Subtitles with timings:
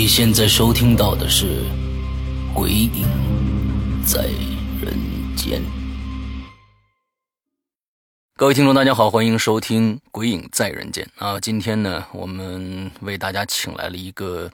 [0.00, 1.44] 你现在收听到的是
[2.54, 3.04] 《鬼影
[4.06, 4.26] 在
[4.80, 4.96] 人
[5.34, 5.60] 间》。
[8.38, 11.40] 各位听众，大家好，欢迎收听《鬼影在人间》啊！
[11.40, 14.48] 今天呢，我们为大家请来了一个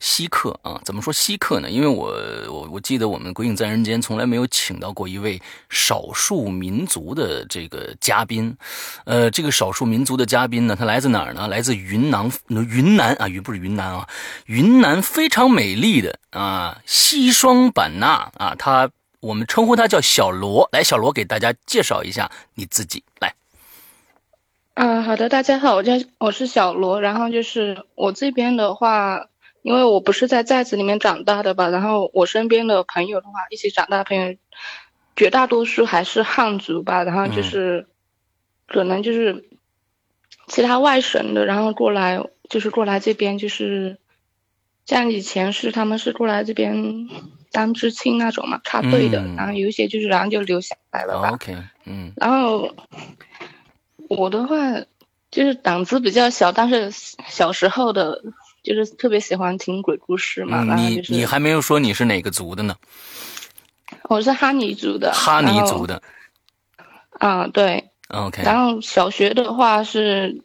[0.00, 0.80] 稀客啊。
[0.84, 1.70] 怎么说稀客呢？
[1.70, 2.12] 因为我
[2.50, 5.40] 我我记得我们《鬼影在人间》从来没有请到过一位
[5.70, 8.56] 少数民族的这个嘉宾。
[9.04, 11.46] 呃，这个少数民族的嘉宾呢，他来自哪儿呢？
[11.46, 14.08] 来自云南，云南啊，云不是云南啊，
[14.46, 18.90] 云南非常美丽的啊西双版纳啊，他。
[19.20, 23.34] 我们称呼他叫小罗，来，小罗给大家介绍一下你自己，来。
[24.78, 29.26] 啊，好的，大家好，我叫我是小罗，然后就是我这边的话，
[29.62, 34.36] 因为我不是在寨子里面长大的吧，然后我身边的朋友的话，一起长大的朋友，
[35.16, 37.88] 绝大多数还是汉族吧，然后就是，
[38.68, 39.48] 可能就是
[40.46, 43.98] 其他外省的，然后过来就是过来这边就是，
[44.86, 47.08] 像以前是他们是过来这边。
[47.50, 51.30] 当知青那种嘛，插队的，然后有一些就是，然后就留下来了吧。
[51.30, 51.56] OK，
[51.86, 52.12] 嗯。
[52.14, 52.74] 然后
[54.08, 54.56] 我的话
[55.30, 56.90] 就是胆子比较小，但是
[57.28, 58.22] 小时候的，
[58.62, 60.62] 就是特别喜欢听鬼故事嘛。
[60.74, 62.76] 你你还没有说你是哪个族的呢？
[64.04, 65.12] 我是哈尼族的。
[65.12, 66.02] 哈尼族的。
[67.12, 67.90] 啊，对。
[68.08, 68.42] OK。
[68.42, 70.42] 然后小学的话是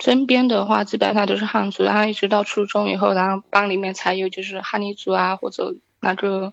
[0.00, 5.74] 身边的话基本上都是汉族，然后一直到初中以后，然后班里面才有就是哈尼族啊或者。
[5.98, 6.52] 那个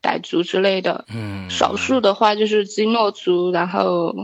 [0.00, 4.14] 傣族之类的，嗯，少数的话就是基诺族，然后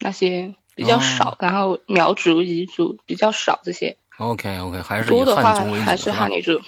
[0.00, 3.96] 那些比较少，然后苗族、彝族比较少这些。
[4.18, 5.52] OK OK，还是多的话
[5.84, 6.60] 还是哈尼族。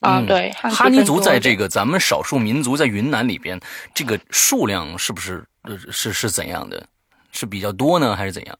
[0.00, 3.60] 啊，对，哈尼族在这个咱们少数民族在云南里边，
[3.94, 6.86] 这个数量是不是呃是是怎样的？
[7.30, 8.58] 是比较多呢，还是怎样？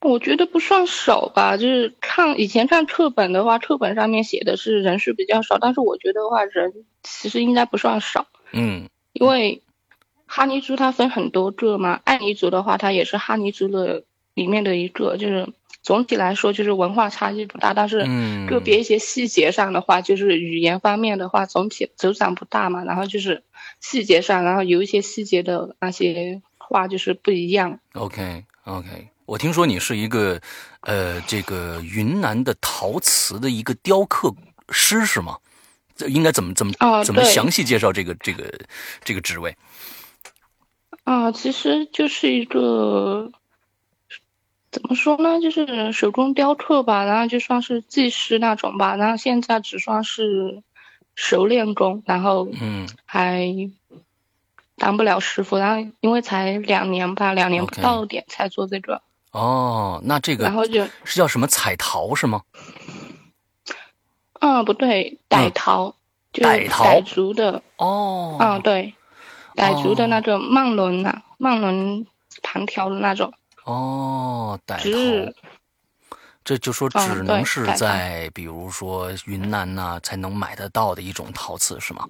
[0.00, 6.72] 我觉得不算少吧，就是看以前看课本的话，课本上面写的是人数比较少，但是我觉得话人
[7.04, 8.26] 其实应该不算少。
[8.52, 9.62] 嗯，因为
[10.34, 17.98] 哈尼族它分很多个嘛，爱尼族的话它也是哈尼族的里面的一个，就是总体来说就是文化差异不大，但是
[18.48, 23.42] 个别一些细节上的话，就是语言方面的话总体走长不大嘛，然后就是
[23.82, 27.78] 细节上，然后有一些细节的那些话就是不一样。
[27.92, 29.08] OK OK。
[29.26, 30.40] 我听说你是一个，
[30.80, 34.34] 呃，这个云南的陶瓷的一个雕刻
[34.70, 35.36] 师是吗？
[35.94, 36.72] 这应该怎么怎么
[37.04, 38.50] 怎么详细介绍这个这个
[39.04, 39.54] 这个职位？
[41.04, 43.30] 啊，其实就是一个
[44.70, 50.62] 怎么说呢，就是手工雕刻吧，然后就算是技师那种吧，然后现在只算是
[51.14, 53.70] 熟练工，然后嗯，还。
[54.78, 59.00] 当不了师傅，然后因为才两年吧，两年不到点才做这个。
[59.30, 62.42] 哦，那这个然后就是叫什么彩陶是吗？
[64.40, 65.94] 嗯，不对，傣陶，
[66.32, 67.62] 傣傣族的。
[67.76, 68.36] 哦。
[68.40, 68.94] 嗯，对，
[69.56, 72.06] 傣族的那个曼轮啊，曼伦
[72.42, 73.32] 盘条的那种。
[73.64, 74.78] 哦，傣
[75.26, 75.34] 族。
[76.44, 82.08] 这就说只能是在比如说云南呐才能买得到的一种陶瓷是吗？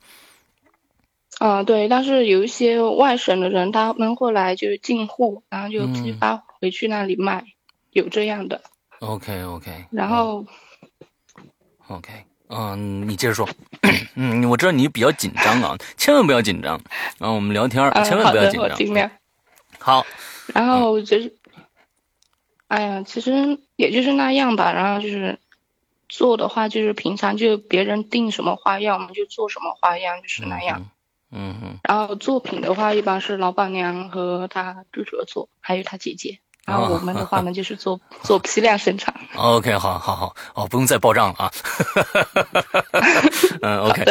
[1.39, 7.45] 啊，对，但是有一些外省的人，他们会来就是进货，然后就批发回去那里卖，
[7.91, 8.63] 有这样的。
[9.01, 9.87] OK OK。
[9.91, 10.47] 然后
[11.89, 13.49] ，OK，嗯，你接着说。
[14.15, 16.79] 嗯，我知道你比较紧张啊，千万不要紧张。
[17.19, 18.69] 然后我们聊天，千万不要紧张。
[18.69, 19.11] 我尽量。
[19.79, 20.05] 好。
[20.55, 21.35] 然后就是，
[22.69, 24.73] 哎呀，其实也就是那样吧。
[24.73, 25.39] 然后就是
[26.11, 30.91] 做的话，就是平常就别人定什么花样，我们就做什么花样，就是那样。
[31.31, 36.41] 嗯哼，然后作品的话，一般是老板娘和她哥哥做，还有她姐姐。
[36.65, 39.13] 然后我们的话呢，就是做做批量生产。
[39.37, 41.53] OK，好，好，好，哦，不用再报账了啊。
[43.63, 44.05] 嗯，OK，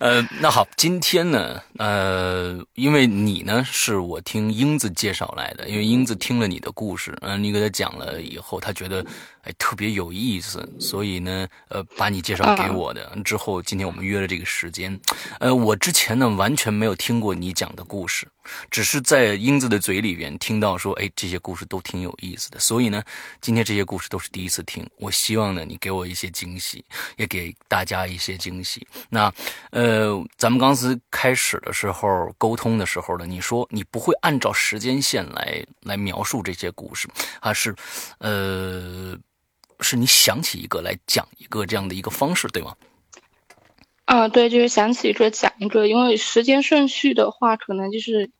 [0.00, 9.04] 呃，那好，今天呢，呃，因为你呢是我听英子介绍来的，因为英子听了你的故事，嗯，你给他讲了以后，他觉得
[9.42, 13.10] 哎特别有意思，所以呢，呃，把你介绍给我的。
[13.24, 14.98] 之后今天我们约了这个时间，
[15.40, 18.28] 呃，我之前呢完全没有听过你讲的故事。
[18.70, 23.02] 只是在英子的嘴里边听到说，哎，这些故事都挺有意思的，所以呢，
[23.40, 24.88] 今天这些故事都是第一次听。
[24.98, 26.84] 我希望呢，你给我一些惊喜，
[27.16, 28.86] 也给大家一些惊喜。
[29.08, 29.32] 那，
[29.70, 37.08] 呃，咱们刚才开始的时候沟通的时候呢，你说你不会按照时间线来来描述这些故事，
[37.40, 37.74] 还是，
[38.18, 39.16] 呃，
[39.80, 42.74] 是你想起一个来讲一个这样的一个方式，对吗？
[44.06, 48.30] 啊，对，就是想起一个讲一个，因为时间顺序的话，可能就是。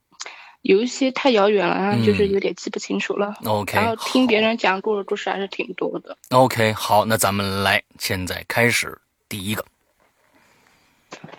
[0.62, 3.32] 有一些太遥远了，然后就是有点记不清楚了。
[3.44, 6.16] OK，然后听别人讲过的故事还是挺多的。
[6.30, 8.98] OK，好，那咱们来，现在开始
[9.28, 9.64] 第一个。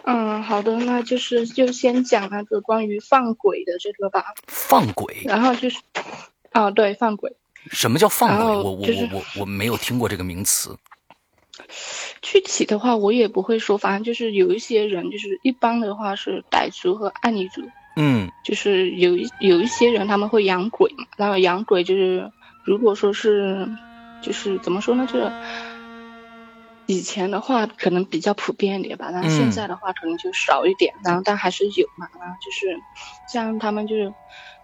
[0.03, 4.33] 嗯，好的，那就是就先讲那个关于放鬼的这个吧。
[4.47, 5.17] 放鬼。
[5.25, 5.81] 然后就是，
[6.53, 7.35] 啊，对，放鬼。
[7.69, 8.45] 什么叫放鬼？
[8.45, 10.73] 我我我我我没有听过这个名词。
[12.21, 17.61] 具体的话我也不会说，反正就是有一些人，就是一般的话是傣族和爱尼族。
[17.99, 22.31] 嗯，就是有一有一些人他们会养鬼嘛，然后养鬼就是，
[22.63, 23.67] 如果说是，
[24.21, 25.31] 就是怎么说呢，就是
[26.85, 32.83] 以前的话可能比较普遍一点吧，然后现在的话可能就少一点，然后但还是有嘛，然后就是
[33.25, 34.13] 像他们就是，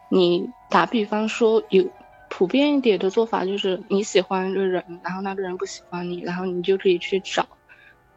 [0.09, 1.91] 你打比方说有
[2.35, 7.45] 普遍一点的做法就是你喜欢一个人，然后那个人不喜欢你，然后你就可以去找。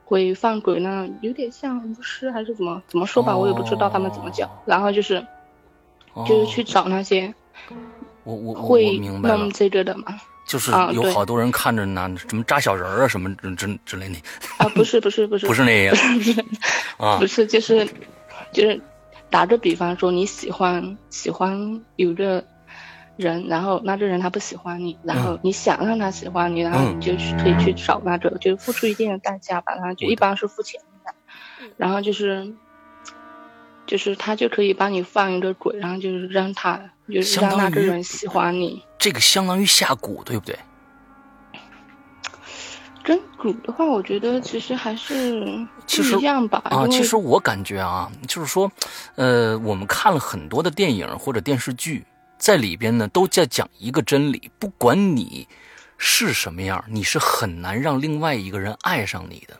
[0.06, 4.48] 会放鬼呢，有点像巫师还是怎么怎么说吧，我也不知道他们怎么讲。
[4.64, 5.22] 然后就是，
[6.26, 7.34] 就是去找那些，
[8.24, 10.18] 我我会弄这个的嘛。
[10.46, 14.14] 就是有好多人看着拿什么扎小人啊什么之之之类的。
[14.56, 16.40] 啊，不是不是不是，不是那样，不是
[16.96, 17.86] 啊， 不是 就是
[18.50, 18.80] 就是
[19.28, 22.42] 打个比方说，你喜欢喜欢有个。
[23.16, 31.14] 人，然后那个人他不喜欢你，然后你想让他喜欢你，然后你就去可以去找那个，就是付出一定的代价吧，然后就一般是付钱的，
[31.76, 32.54] 然后就是，
[33.86, 36.78] 就是他就可以帮你放一个鬼，然后就是让他
[37.08, 38.82] 就是让那个人喜欢你。
[38.98, 40.58] 这个相当于下蛊，对不对？
[43.02, 45.40] 跟蛊的话，我觉得其实还是
[45.86, 46.60] 不一样吧。
[46.64, 48.68] 啊，其实我感觉啊，就是说，
[49.14, 52.04] 呃，我们看了很多的电影或者电视剧。
[52.38, 55.48] 在里边呢，都在讲一个真理：不管你
[55.98, 59.54] 是什么样，你是很难让另外一个人爱上你的。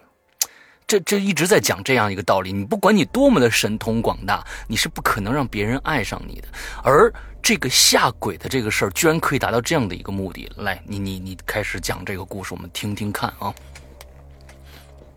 [0.86, 6.48] 这这一直在讲这样一个道理：你不管你多么的神通广大，你是不可能让别人爱上你的。
[6.84, 7.12] 而
[7.42, 10.48] 这个下鬼的这个事儿，居然可以达到这样的一个目的。
[10.56, 13.54] 来，你你你开始讲这个故事，我们听听看啊。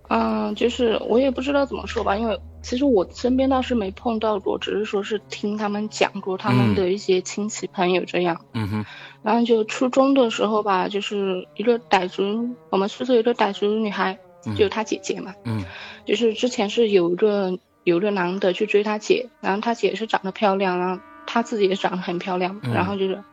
[0.08, 2.40] 嗯，就是我也不知道怎么说吧，因为。
[2.62, 8.46] 其实我身边倒是没碰到过，只是说是听他们讲过他们的一些亲戚朋友这样。
[8.54, 8.86] 嗯哼。
[9.24, 14.18] 然后就初中的时候吧，就是一个傣族，我们宿舍有个傣族女孩，
[14.58, 15.34] 就她姐姐嘛。
[15.46, 15.64] 嗯。
[16.06, 23.24] 就是之前是有一个有一个男的去追她姐，然后她姐是长得漂亮，然后她自己也长得很漂亮，然后就是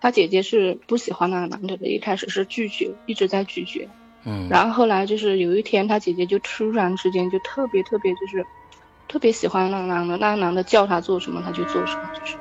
[0.00, 3.88] 她姐姐是不喜欢那个男的的，一开始是拒绝，一直在拒绝。
[4.24, 4.48] 嗯。
[4.48, 8.44] 然后后来就是有一天，她姐姐就突然之间就特别特别就是。
[9.08, 12.38] 特别喜欢那个男的，那个男的叫他做什么他就做什么，就是。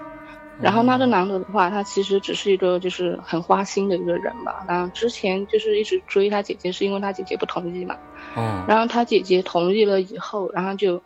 [0.57, 4.63] 然后那个男的的话，他其实只是一个就是很花心的一个人吧。
[4.67, 7.97] 然后之前就是一直追他姐姐，是因为他姐姐不同意嘛。
[8.35, 8.63] 嗯。
[8.67, 11.03] 然后他姐姐同意了以后，然后就，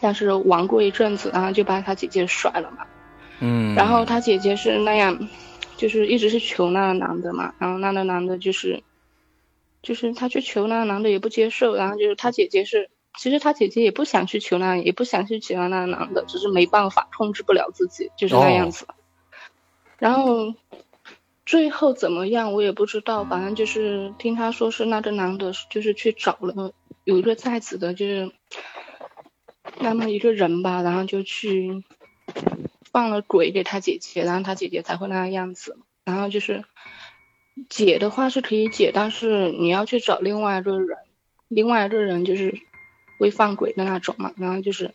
[0.00, 2.86] 但是玩过一阵子，然后就把他姐姐甩了嘛。
[3.38, 3.76] 嗯。
[3.76, 5.28] 然后他姐姐是那样，
[5.76, 7.54] 就是一直是求那个男的嘛。
[7.60, 8.82] 然后那个男的就是，
[9.82, 12.90] 就是他去求那个男的也不接受，然后就是他姐姐是。
[13.16, 18.86] 其实他姐姐也不想去求那，也不想去喜欢那个男的，只是没办法控制不了自己，就是那样子。
[19.98, 20.52] 然后
[21.46, 26.72] 最后怎么样我也不知道，反正就是听他说是那个男的，就是去找了
[27.04, 28.32] 有一个在子的，就是
[29.78, 31.84] 那么一个人吧，然后就去
[32.90, 35.78] 放了鬼给他姐姐，然后他姐姐才会那个样子。
[36.04, 36.64] 然后就是
[37.68, 40.98] 解的话是可以解，但是你要去找另外一个人，
[41.46, 42.58] 另外一个人就是。
[43.18, 44.92] 会放鬼的那种嘛，然后就是，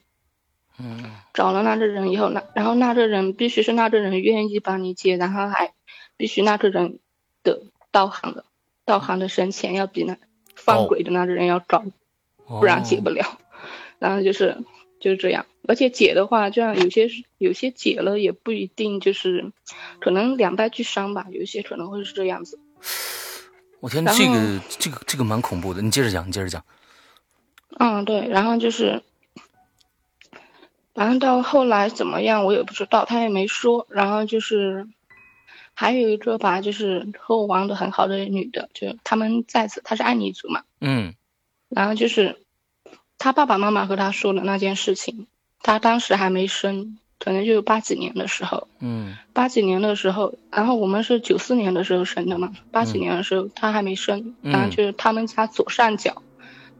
[0.77, 5.73] 嗯，找了那个人以后，那然后那个人必须是那个人愿意帮你接，然后还
[6.17, 6.99] 必须那个人
[7.43, 7.61] 的
[7.91, 8.45] 道行的
[8.85, 10.17] 道行的深浅要比那
[10.55, 11.83] 放鬼的那个人要高，
[12.45, 13.39] 不然解不了。
[13.99, 14.63] 然后就是
[14.99, 19.51] 就是这样，而且解的话，就像有些有些解了也不一定就是，
[19.99, 22.59] 可能两败俱伤吧，有一些可能会是这样子。
[23.81, 25.81] 我天，这个这个这个蛮恐怖的。
[25.81, 26.63] 你接着讲，你接着讲。
[27.77, 29.01] 嗯，对，然后就是，
[30.93, 33.85] 反正到后来怎么样我也不知道，他也没说。
[33.89, 34.87] 然后就是，
[35.73, 41.13] 还有一个吧，就是和我玩的很好的女的，就他们在此，她是爱尼族嘛，嗯。
[41.69, 42.41] 然后就是
[43.19, 45.27] 他爸爸妈妈和他说的那件事情，
[45.61, 49.15] 他当时还没生，可能就是八几年的时候，嗯。
[49.33, 54.51] 八几年的时候，然后我们是九四年的时候生的嘛，八几年的时候他还没生，嗯。
[54.51, 56.23] 然后就是他们家左上角，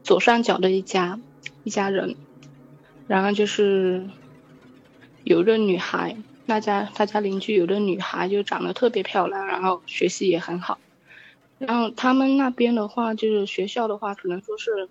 [0.04, 1.20] 左上角的一家
[1.64, 2.16] 一家人，
[3.08, 4.10] 然后就是
[5.24, 6.16] 有个女孩，
[6.46, 10.80] 那家他家邻居有个女孩就长得特别漂亮，然后学习也很好，
[11.58, 14.90] 然后他们那边的话就是学校的话，可能说是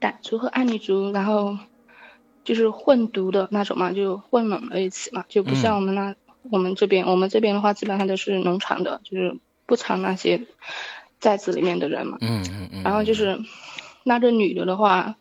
[0.00, 1.56] 傣族和爱尼族，然后
[2.44, 6.16] 就是混读的那种嘛，就混拢了一起嘛，就不像我们那、
[6.50, 10.44] 我们这边，我们这边的话基本上都是农场的，就是不藏那些
[11.20, 12.18] 寨子里面的人嘛。
[12.20, 12.82] 嗯嗯嗯。
[12.82, 13.38] 然后就是
[14.04, 15.16] 那个女的的话，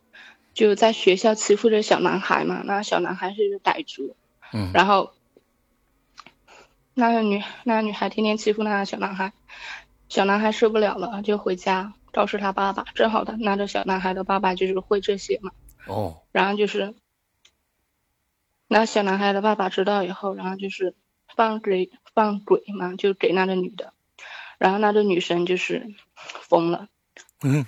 [0.54, 4.16] 就在学校欺负着小男孩嘛，那小男孩是一个傣族，
[4.54, 4.72] 嗯。
[4.74, 5.14] 然后
[6.94, 9.34] 那个女那个女孩天天欺负那个小男孩，
[10.10, 15.52] 小男孩受不了了，就回家告诉他爸爸，正好他那个小男孩的爸爸就是会这些嘛，
[15.88, 16.22] 哦。
[16.32, 16.94] 然后就是
[18.68, 20.96] 那小男孩的爸爸知道以后，然后就是
[21.36, 23.94] 放鬼放鬼嘛，就给那个女的，
[24.58, 26.90] 然后那个女生就是疯了，
[27.44, 27.66] 嗯，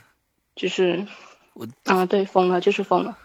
[0.56, 1.06] 就是
[1.54, 3.18] 我啊对疯了，就是疯了，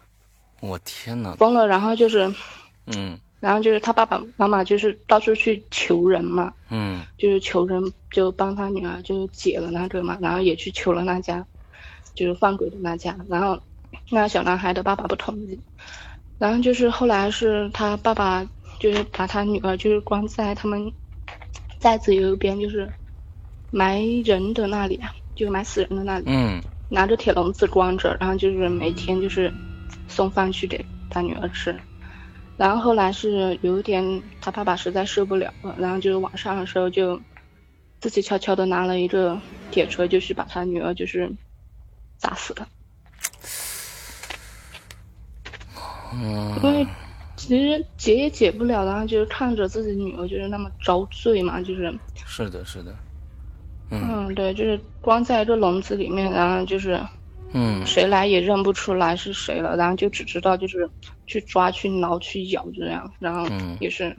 [0.60, 1.34] 我天呐。
[1.38, 2.32] 疯了，然后就是
[2.86, 3.18] 嗯。
[3.40, 7.04] 然后就是他爸爸妈妈就是到处去求人嘛，嗯。
[7.16, 7.80] 就是求人
[8.10, 11.46] 就帮他女儿就解了那个嘛，然后也去求了那家，
[12.14, 13.60] 就是放鬼的那家，然后
[14.10, 15.60] 那小男孩的爸爸不同意，
[16.38, 18.44] 然后就是后来是他爸爸
[18.80, 20.92] 就是把他女儿就是关在他们
[21.78, 22.90] 寨子右边就是
[23.70, 29.52] 埋人的那里啊，就埋死人的那里，嗯拿着铁笼子关着，然后就是每天就是
[30.08, 31.74] 送饭去给他女儿吃。
[32.56, 37.20] 然后后来是有一天，他爸爸实在受不了了，然后就是晚上的时候就
[38.00, 39.40] 自己悄悄的拿了一个
[39.70, 41.30] 铁锤，就去把他女儿就是
[42.16, 42.68] 砸死了。
[46.12, 46.86] 嗯因为
[47.36, 52.92] 其实解也解不了，然后就是看着自己女儿就是那么遭罪嘛，就是是的，是的。
[53.90, 54.28] 嗯。
[54.28, 57.00] 嗯，对，就是关在一个笼子里面，然后就是
[57.52, 57.84] 嗯。
[57.86, 60.90] 谁来也认不出来是谁了，然后就只知道就是
[61.26, 63.76] 去抓、去挠、去咬这样，然后嗯。
[63.80, 64.16] 也是，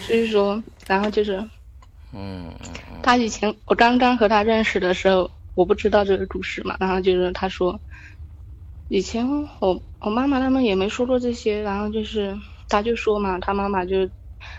[0.00, 1.48] 所以说，然后就是
[2.12, 2.52] 嗯
[3.02, 7.80] 他以前我刚刚和他认识的时候，我不知道这个故事嘛，然后就是他说，
[8.88, 9.26] 以前
[9.60, 12.36] 我我妈妈他们也没说过这些，然后就是
[12.68, 14.10] 他就说嘛，他妈妈就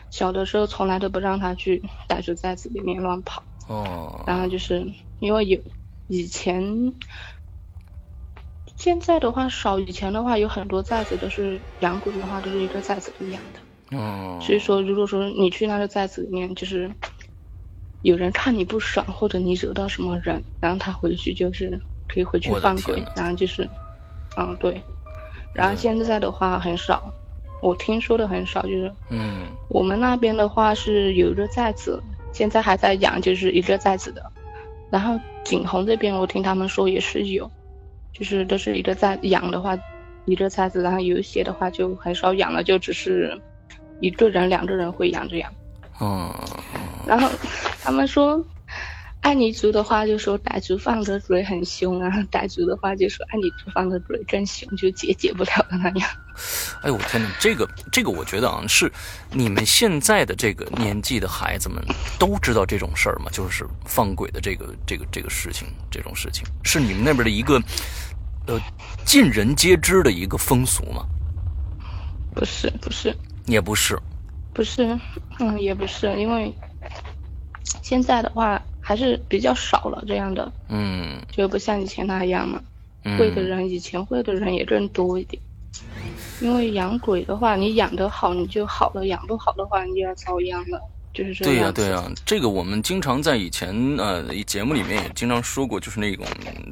[0.10, 3.44] 小的时候从来都不让他去逮着寨子里面乱跑。
[3.69, 4.23] 哦。
[4.27, 4.85] 然后就是
[5.19, 5.59] 因为有
[6.07, 6.93] 以前，
[8.77, 16.93] 现在的话少，以前的话有很多寨子都是养鬼的话都是一个寨子里养的，哦，所以说如果说你去那个寨子里面，就是
[18.01, 23.69] 有人看你不爽，或者你惹到什么人，然后他回去就是可以回去放鬼，然后就是，
[24.38, 24.81] 嗯对，
[25.53, 27.13] 然后现在的话很少，
[27.61, 29.47] 我听说的很少，就是嗯。
[29.69, 32.01] 我们那边的话是有一个寨子，
[32.39, 34.24] 现在还在养，就是一个寨子的。
[34.89, 37.51] 然后景洪这边我听他们说也是有，
[38.13, 39.77] 就是都是一个寨养的话，
[40.24, 43.38] 一个寨子，然后有一些的话就很少养了，就只是
[44.00, 45.51] 一个人、两个人会养这样。
[46.00, 46.34] 嗯
[47.05, 47.27] 然后
[47.84, 48.41] 他们说，
[49.21, 56.09] 爱尼族的话就说傣族放的鬼很凶啊，傣族的话就说爱尼族放的鬼更凶，就解解不了的那样。
[56.81, 58.91] 哎呦我天哪，这个这个我觉得啊，是
[59.31, 61.83] 你们现在的这个年纪的孩子们
[62.17, 63.29] 都知道这种事儿吗？
[63.31, 67.61] 就是放鬼的这个这个这个事情，这种事情是你们那边的一个
[68.47, 68.59] 呃
[69.05, 71.05] 尽人皆知的一个风俗吗？
[72.33, 73.13] 不是不是，
[73.47, 73.99] 也不是，
[74.53, 74.97] 不是，
[75.39, 76.53] 嗯，也不是，因为
[77.81, 82.60] 现在的话还是比较少了这样的，嗯就不像以前那样嘛。
[83.03, 85.39] 嗯，会的人，以前会的人也更多一点。
[86.41, 90.81] 因为养鬼的话，你养得好你就好了，养不好的话你就要遭殃了，
[91.13, 91.72] 就是这对呀。
[91.72, 93.69] 对呀、这个我们经常在以前
[94.00, 96.25] 呃节目里面也经常说过，就是那种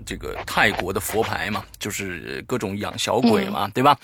[0.04, 3.96] 这个泰国的佛牌嘛，就是各种养小鬼嘛，对吧？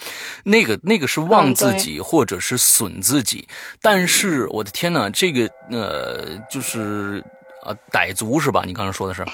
[0.44, 3.48] 那个那个是旺自己或者是损自己，
[3.82, 7.24] 但是我的天呐，这个呃就是
[7.66, 8.64] 呃傣族是吧？
[8.66, 9.26] 你刚才说的是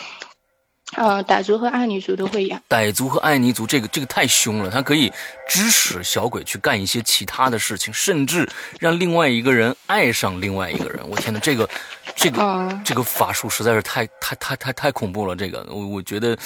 [0.95, 2.59] 呃，傣族和爱尼族都会养。
[2.67, 5.11] 傣族和爱尼族这个这个太凶了，他可以
[5.47, 11.07] 指使小鬼去干一些其他的事情，甚至让另外一个人爱上另外一个人。
[11.07, 11.69] 我天哪，这个
[12.15, 15.35] 这个这个法术实在是太太太太太恐怖了。
[15.35, 16.37] 这个我我觉得。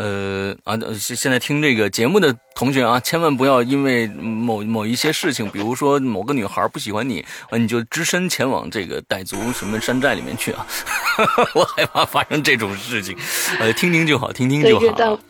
[0.00, 10.66] 呃啊，现现在听这个节目的同学啊，千万不要因为某某一些事情，比如说某个女孩不喜欢你啊，你就只身前往这个傣族什么山寨里面去啊！
[11.54, 13.14] 我害怕发生这种事情。
[13.58, 14.80] 呃，听听就好，听听就好。
[14.80, 15.20] 这个倒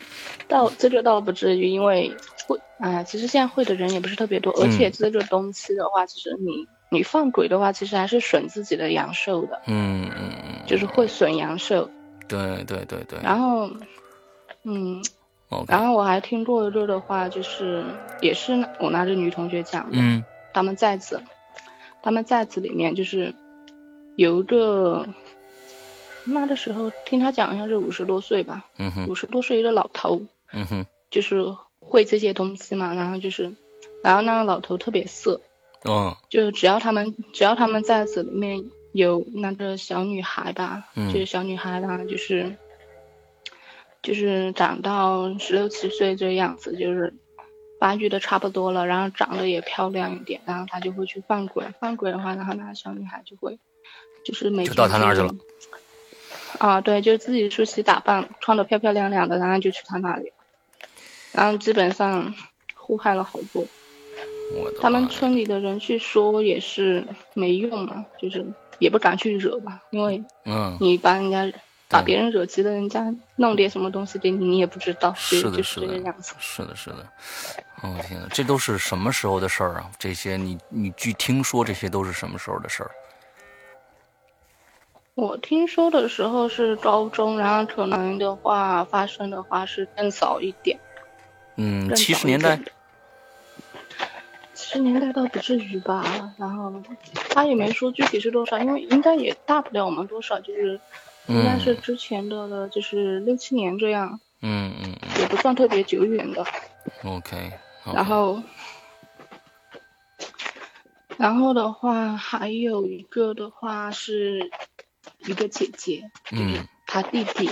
[0.47, 2.15] 倒这个倒不至于，因为
[2.47, 6.65] 会哎，其实现在会的人也不是特别多，而且这个东西的话，其实你
[6.97, 9.61] 你放鬼的话，其实还是损自己的阳寿的。
[9.67, 11.91] 嗯嗯嗯，就是会损阳寿。
[12.29, 13.19] 对对对对。
[13.21, 13.69] 然后。
[14.63, 15.03] 嗯，
[15.67, 17.83] 然后我还听过一个的话，就是
[18.21, 21.23] 也是我那个女同学讲的，嗯，他们寨子，
[22.03, 23.35] 他们寨子里面就是
[24.17, 25.09] 有一个，
[26.25, 30.21] 那的时候听他讲好像是五十多岁吧，嗯哼，五十多岁一个老头，
[30.53, 33.53] 嗯哼，就是会这些东西嘛，然后就是，
[34.03, 35.41] 然后那个老头特别色，
[35.85, 38.63] 哦，就只要他们只要他们寨子里面
[38.93, 42.55] 有那个小女孩吧，嗯，就是小女孩呢，就是。
[44.03, 47.13] 就是长到十六七岁这样子，就是
[47.79, 51.67] 发育的差不多了，然后长得也漂亮一点，然后他就会去放鬼。
[51.79, 53.59] 放鬼的话，然后那个小女孩就会，
[54.25, 55.35] 就是每天就到他那儿去了。
[56.59, 60.33] 啊，对，就自己梳洗打扮，穿的漂漂亮亮的，然后就去他那里。
[61.33, 62.35] 然后基本上
[62.75, 63.67] 祸害了好多。
[64.81, 68.45] 他们村里的人去说也是没用嘛，就是
[68.79, 71.53] 也不敢去惹吧，因为嗯，你把人家。
[71.91, 77.07] 把别人惹急了，人家弄点什么东西给你，你也不知道，是的，是的，是的，是的。
[77.83, 79.91] 哦天呐，这都是什么时候的事儿啊？
[79.99, 82.91] 这些你你据听说，这些都是什么时候的事儿？
[85.15, 90.79] 我听说的时候是高中，然后可能的话发生的话是更早一点。
[91.57, 92.57] 嗯，七十年代。
[94.55, 96.73] 七十年代倒不至于吧，然后
[97.31, 100.81] 他也没说具体是多少，因为应该也大不了我们多少，就是。
[101.29, 106.45] 应该是之前的，就是六七年这样，嗯嗯，也不算特别久远的。
[107.05, 107.53] OK，
[107.95, 108.43] 然后，
[111.17, 114.51] 然后的话还有一个的话是
[115.27, 117.51] 一个姐姐，嗯，他弟弟，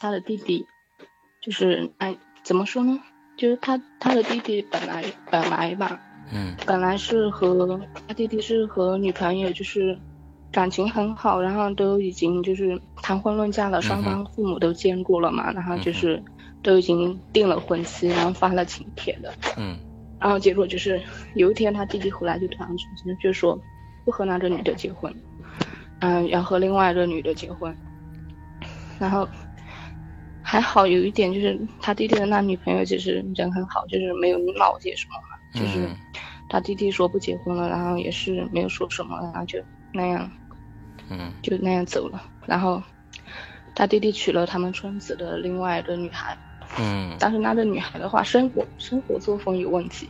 [0.00, 0.66] 他的弟弟，
[1.40, 3.00] 就是哎，怎么说呢？
[3.36, 6.00] 就是他他的弟弟本来本来吧，
[6.32, 9.98] 嗯，本来是和他弟弟是和女朋友就是。
[10.52, 16.20] 感情很好，然后都已经就是谈婚论嫁了，双方父母都见过了嘛，然后就是
[16.62, 19.32] 都已经定了婚期，然后发了请帖的。
[19.56, 19.78] 嗯。
[20.18, 21.00] 然后结果就是
[21.34, 23.58] 有一天他弟弟回来就突然就就说
[24.04, 25.14] 不和那个女的结婚，
[26.00, 27.74] 嗯，要和另外一个女的结婚。
[28.98, 29.26] 然后
[30.42, 35.88] 还好有一点就是他弟弟的那女朋友其实人很好，就是没有闹些什么嘛，就是
[36.48, 39.58] 他弟弟说不结婚了，然后也是没有说什么，然后就
[39.94, 40.30] 那样。
[41.10, 42.22] 嗯，就那样走了。
[42.46, 42.82] 然后，
[43.74, 46.36] 他弟弟娶了他们村子的另外一个女孩。
[46.78, 50.08] 嗯，但是那个女孩的话，生活生活作风有问题。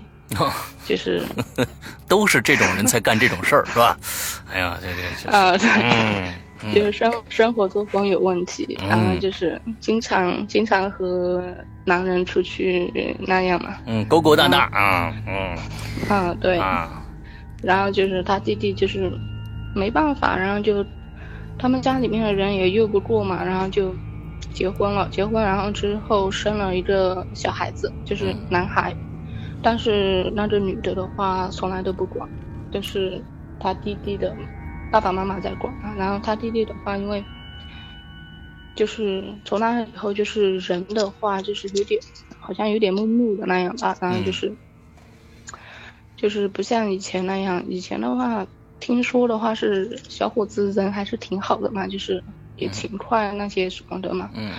[0.87, 1.23] 就是
[2.07, 3.97] 都是这种人才干这种事儿，是吧？
[4.53, 4.89] 哎呀，这
[5.25, 11.43] 这啊，对，就是生生活作风有问题，然后就是经常经常和
[11.85, 13.77] 男人出去那样嘛。
[13.87, 15.57] 嗯，勾勾搭搭啊，嗯。
[16.09, 16.59] 啊，对。
[16.59, 17.03] 啊。
[17.63, 19.11] 然后就是他弟弟就是。
[19.73, 20.87] 没办法，然后就
[21.59, 23.97] 他们家里面的人也拗不过嘛，然后就
[24.53, 25.09] 结婚了。
[25.11, 28.97] 结婚，然后之后生了一个小孩子，就是男孩。
[29.63, 32.29] 但是那个女的的话，从来都不管，
[32.71, 33.23] 都是
[33.59, 34.35] 他弟弟的
[34.91, 35.75] 爸爸妈妈在管。
[35.97, 37.25] 然后他弟弟的话，因为
[38.75, 42.01] 就是从那以后，就是人的话，就是有点
[42.39, 43.95] 好像有点木木的那样吧。
[44.01, 44.57] 然后就是
[46.17, 48.47] 就是不像以前那样，以前的话。
[48.81, 52.23] 听说的话是小伙子人还是挺好的嘛，就是
[52.57, 54.31] 也勤快那些什么的嘛。
[54.35, 54.53] 嗯。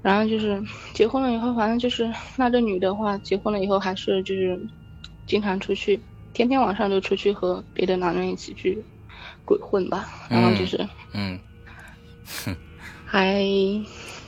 [0.00, 0.62] 然后就是
[0.94, 4.58] 结婚了以后，反正就是那个女的话，结婚了以后还是就是
[5.26, 6.00] 经常出去，
[6.32, 8.82] 天天晚上都出去和别的男人一起去
[9.44, 10.08] 鬼混吧。
[10.30, 11.38] 然后就是嗯，
[12.44, 12.54] 哼，
[13.04, 13.42] 还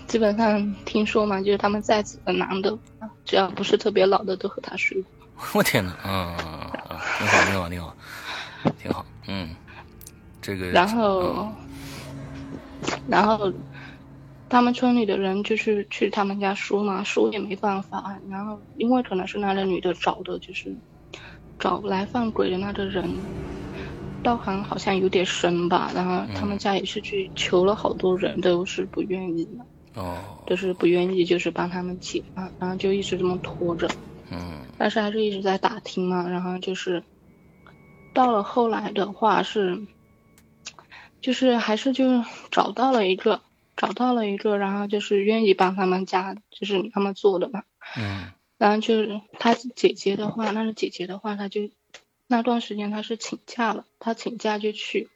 [0.08, 2.76] 基本上听说嘛，就是他们在子的男的，
[3.24, 5.10] 只要不是特别老的，都和他睡过。
[5.54, 7.96] 我天呐，嗯嗯嗯，挺好，你好，你好，
[8.78, 9.04] 挺好。
[9.28, 9.48] 嗯，
[10.40, 10.68] 这个。
[10.70, 11.48] 然后，
[13.08, 13.52] 然后，
[14.48, 18.16] 他们村里的人就是去他们家说嘛，说也没办法。
[18.28, 20.74] 然后，因为可能是那个女的找的，就是
[21.58, 23.08] 找来放鬼的那个人，
[24.22, 25.90] 道行好像有点深吧。
[25.94, 30.00] 然后他们家也是去求了好多人，都是不愿意的。
[30.00, 33.88] 哦，就是不愿意，就是帮他们解嘛，然后就一直这么拖着。
[34.32, 37.02] 嗯但是还是一直在打听嘛，然后就是
[38.12, 39.86] 到了后来的话是，
[41.20, 43.42] 就是还是就是找到了一个，
[43.76, 47.62] 找到了一个，然后就是愿意帮他们家，就是他们做的嘛。
[47.96, 51.70] 嗯然后就是他姐姐的话，那是姐姐的话，她就
[52.26, 55.08] 那段时间她是请假了，她请假就去，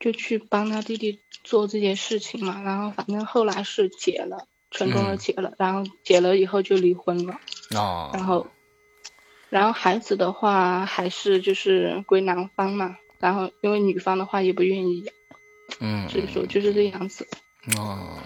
[0.00, 2.60] 就去帮他弟弟做这件事情嘛。
[2.62, 7.38] 然后反正后来是结了，成功的嗯结了，然后结了以后就离婚了。
[7.76, 8.48] 哦，然后，
[9.50, 15.14] 然后孩子的话还是就是归男方嘛，然后因为女方的话也不愿意养，
[15.80, 17.26] 嗯所以说就是这样子。
[17.76, 18.18] 哦，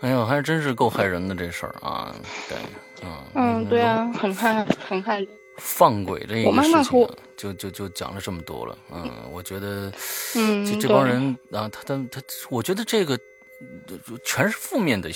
[0.00, 2.14] 哎呦，还真是够害人的这事儿啊！
[2.48, 2.58] 对，
[3.02, 5.28] 嗯嗯，对，啊，很害很害人。
[5.56, 8.78] 放鬼这我个事情啊，就就就讲了这么多了。
[8.92, 9.92] 嗯，我觉得，
[10.36, 15.10] 嗯这这帮人啊，他他他，我觉得这个就全是负面的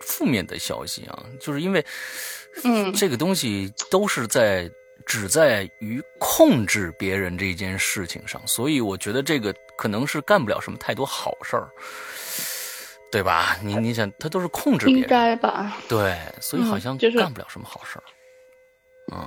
[0.00, 1.84] 负面的消息啊，就是因为，
[2.64, 4.70] 嗯这个东西都是在
[5.06, 11.70] 只在于控制别人这件事情上，所以我觉得这个可能是干不了什么太多好事儿，
[13.10, 13.56] 对吧？
[13.62, 18.04] 你你想，他都是控制别应，该吧，对，所以好嗯像就是干不了什么好事儿。
[19.12, 19.26] 嗯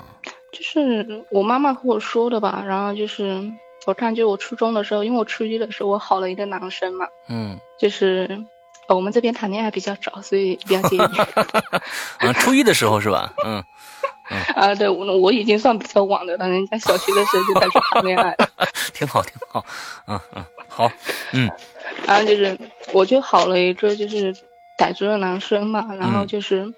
[0.52, 2.64] 就是我妈妈和我说的吧。
[2.68, 3.42] 然后就是
[3.88, 8.28] 我看，就我初中的时候，因为我初一的时候我好了一个男生嘛，嗯就是、
[8.88, 11.00] 呃我们这边谈恋爱比较早，所以比较介意。
[12.20, 13.34] 啊，初一的时候是吧？
[13.46, 13.64] 嗯
[14.56, 18.50] 啊，对我我已经算比较晚的了，人家小学的时候就开始谈恋爱了。
[18.94, 19.66] 挺好，挺好。
[20.08, 20.92] 嗯嗯，好，
[21.34, 21.50] 嗯
[22.06, 22.58] 然后就是
[22.94, 24.34] 我就好了一个就是
[24.78, 26.74] 傣族的男生嘛，然后嗯就是，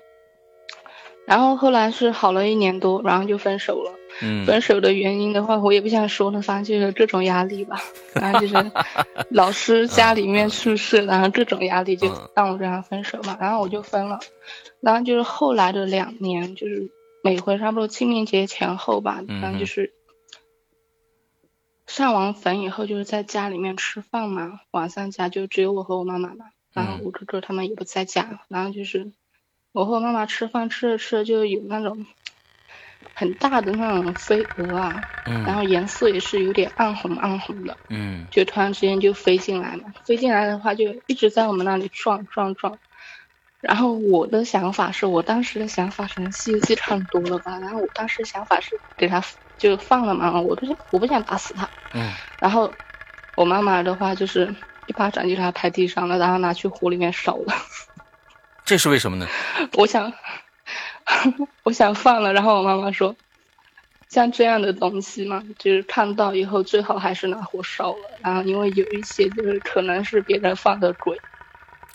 [1.27, 3.91] 然后后来是好了一年多，然后就分手了。
[4.23, 7.81] 嗯分手的原因的话，我也不想说了，反正就是各种压力吧。
[8.15, 8.71] 然后就是
[9.29, 13.37] 老师家里面出事，然后各种压力就嗯让我跟他分手嘛。
[13.39, 14.19] 然后我就分了。
[14.79, 16.89] 然后就是后来的两年，就是
[17.23, 19.93] 每回差不多清明节前后吧，嗯然后就是
[21.85, 24.61] 上完坟以后，就是在家里面吃饭嘛。
[24.71, 28.39] 晚上家就只有我和我妈妈嘛，然后嗯我哥哥他们也不在家。
[28.47, 29.11] 然后就是
[29.71, 32.05] 我和我妈妈吃饭吃着吃着就有那种
[33.13, 34.93] 很大的那种飞蛾啊，
[35.25, 39.93] 然嗯后颜色也是有点暗红暗红的，嗯就突然之间就飞进来嘛。
[40.05, 42.77] 飞进来的话就一直在我们那里撞撞撞。
[43.61, 49.23] 然后我的想法是我当时的想法可能《西游记》看多了吧，然后我当时想法是给他
[49.57, 51.69] 就放了嘛，我不想我不想打死他。
[51.93, 52.11] 嗯
[52.41, 52.73] 然后
[53.35, 54.53] 我妈妈的话就是
[54.87, 57.53] 一巴掌就给他拍地上了，然后拿去湖里面烧了。
[58.65, 59.25] 这是为什么呢？
[59.77, 60.11] 我想，
[61.63, 63.15] 我想放了，然后我妈妈说，
[64.09, 68.19] 像这样的东西嘛，就是看到以后最好还是拿火烧了。
[68.23, 71.17] 然后因为有一些就是可能是别人放的鬼，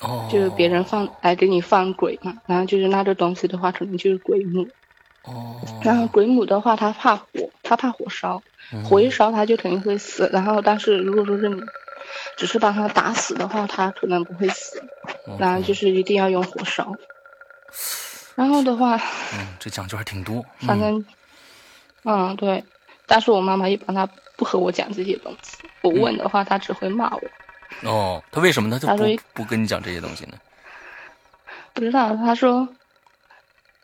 [0.02, 4.68] 哦，就是别人放来给你放鬼嘛，然后就是那个东西的话，可能就是鬼母。
[5.24, 7.26] 哦， 然后鬼母的话，它怕火，
[7.62, 8.42] 它怕火烧，
[8.72, 10.28] 嗯火一烧它就肯定会死。
[10.32, 11.60] 然后但是如果说是你
[12.36, 14.82] 只是把它打死的话，它可能不会死。
[15.38, 16.94] 然后就是一定要用火烧。
[18.38, 18.94] 然后的话，
[19.34, 20.36] 嗯，这讲究还挺多。
[20.60, 21.04] 嗯反正，
[22.04, 22.62] 嗯，对。
[23.04, 27.90] 但是我妈妈一般她不和我讲这些东西，我问的话，她只会骂我。
[27.90, 30.34] 哦，她为什么他就他说不不跟你讲这些东西呢？
[31.74, 32.68] 不知道，她说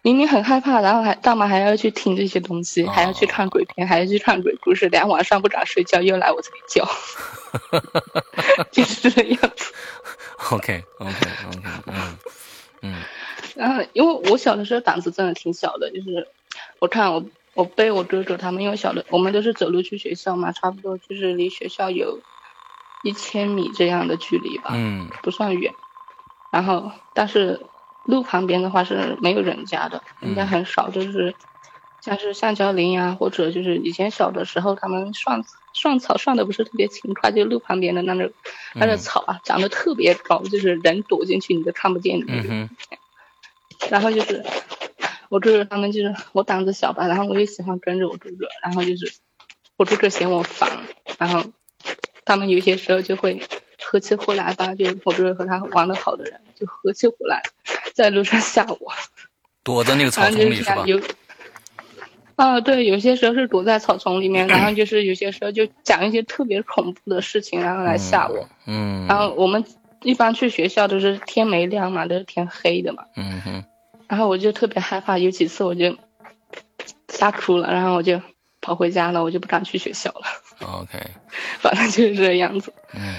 [0.03, 6.88] 明明很害怕，然后还干嘛还要去听这些东西，哦还要去看鬼片，还要去看鬼故事，连晚上不敢睡觉，又来我这里叫，
[8.71, 9.73] 就是这样子。
[10.53, 12.19] OK OK OK，嗯
[12.83, 13.03] 嗯
[13.55, 16.29] 然后，因为我小的时候胆子真的挺小的，就是
[16.81, 22.25] 我看我我背我哥哥他们，因为小的我们都是走路去学校嘛，差不多就是离学校有
[23.01, 25.77] 一千米这样的距离吧，嗯不算远。
[26.51, 27.71] 然后，但是
[28.03, 31.37] 路旁边的话是没有人家的，人家很少，就是
[32.01, 38.33] 像是橡胶林呀、或者就是以前小的时候他们涮涮草涮的不是特别勤快，就路旁边的那种
[38.75, 42.51] 那个嗯草啊，长得特别高，就是人躲进去你都看不见的那种。
[42.51, 42.77] 嗯哼
[43.91, 44.45] 然后就是
[45.29, 49.13] 我哥哥他们就是我胆子小吧，然后我就喜欢跟着我哥哥，然后就是
[49.77, 50.71] 我哥哥嫌我烦，
[51.19, 51.45] 然后
[52.25, 53.43] 他们有些时候就会
[53.83, 57.43] 合起伙来吧，就我哥哥和他玩的好的人就合起伙来，
[57.95, 58.93] 在路上吓我，
[59.63, 60.85] 躲在那个草丛里是吧？
[60.87, 61.01] 有。
[62.37, 68.49] 啊，对，有些时候是躲在草丛里面，然后 就是有些时候就讲一些特别恐怖的事情，然后来吓我。
[68.67, 69.65] 嗯，然后我们
[70.05, 73.05] 一般去学校都是天没亮嘛，都是天黑的嘛。
[73.17, 73.64] 嗯哼
[74.07, 75.97] 然后我就特别害怕，有几次我就
[77.09, 78.21] 吓哭了，然后我就
[78.61, 80.23] 跑回家了，我就不敢去学校了
[80.61, 80.99] ，OK，
[81.59, 82.73] 反正就是这样子。
[82.95, 83.14] 嗯，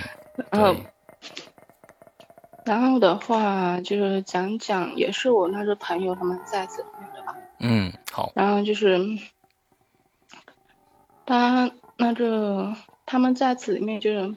[0.52, 0.76] 然后，
[2.66, 7.36] 然后的话就是讲讲，也是我那个朋友他们在这里面的吧。
[7.60, 8.32] 嗯，好。
[8.36, 9.00] 然后就是
[11.26, 14.36] 他那个他们在此里面就是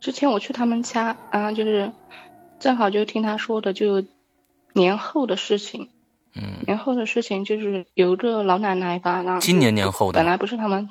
[0.00, 1.92] 之前我去他们家，然后就是
[2.58, 4.04] 正好就听他说的就
[4.72, 5.88] 年后的事情。
[6.34, 10.88] 嗯，年后的事情就是有个老奶奶吧，然后今年年后的本来不是他们，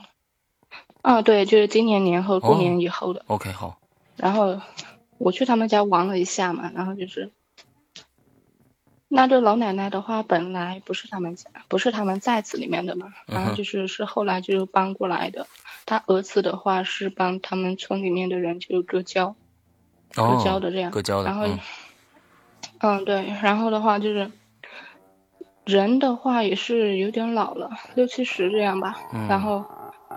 [1.01, 3.23] 啊对，就是今年年后过年以后的。
[3.27, 3.79] OK，好。
[4.15, 4.61] 然后。
[5.21, 7.29] 我去他们家玩了一下嘛，然后就是，
[9.09, 15.45] 那这老奶奶的话，本来不是他们家，不是他们寨子里面的嘛，然后就是是后来就搬过来的。
[15.89, 19.35] 他儿子的话是帮他们村里面的人就割胶，
[20.13, 20.91] 割胶的这样。
[20.91, 21.25] 割胶的。
[21.25, 21.47] 然后，
[22.81, 24.31] 嗯，对，然后的话就是，
[25.65, 28.95] 人的话也是有点老了，六七十这样吧，
[29.27, 29.65] 然后。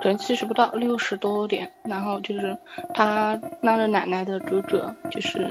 [0.01, 1.71] 人七十不到，六十多点。
[1.85, 2.59] 然后就是
[2.93, 5.49] 他拉着奶奶的哥哥，就是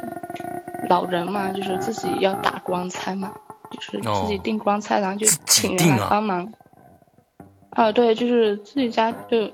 [0.89, 3.31] 老人嘛，就是自己要打光菜嘛，
[3.69, 6.51] 就是自己订光菜，然后就请人来帮忙。
[7.69, 9.49] 啊，对，就是自己家就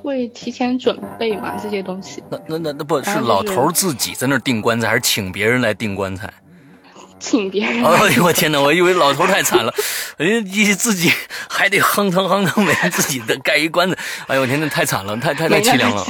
[0.00, 2.22] 会提前准备嘛这些东西。
[2.30, 6.32] 那那那那不是老头自己在那订棺材，还是请别人来订棺材？
[7.20, 7.84] 请别人。
[7.84, 8.58] 哎呦我天哪！
[8.58, 9.70] 我以为老头太惨了，
[10.16, 11.12] 人家自己
[11.50, 13.96] 还得哼腾哼腾，每人自己的盖一棺材。
[14.26, 16.02] 哎呦我天，那太惨了，太太太凄凉了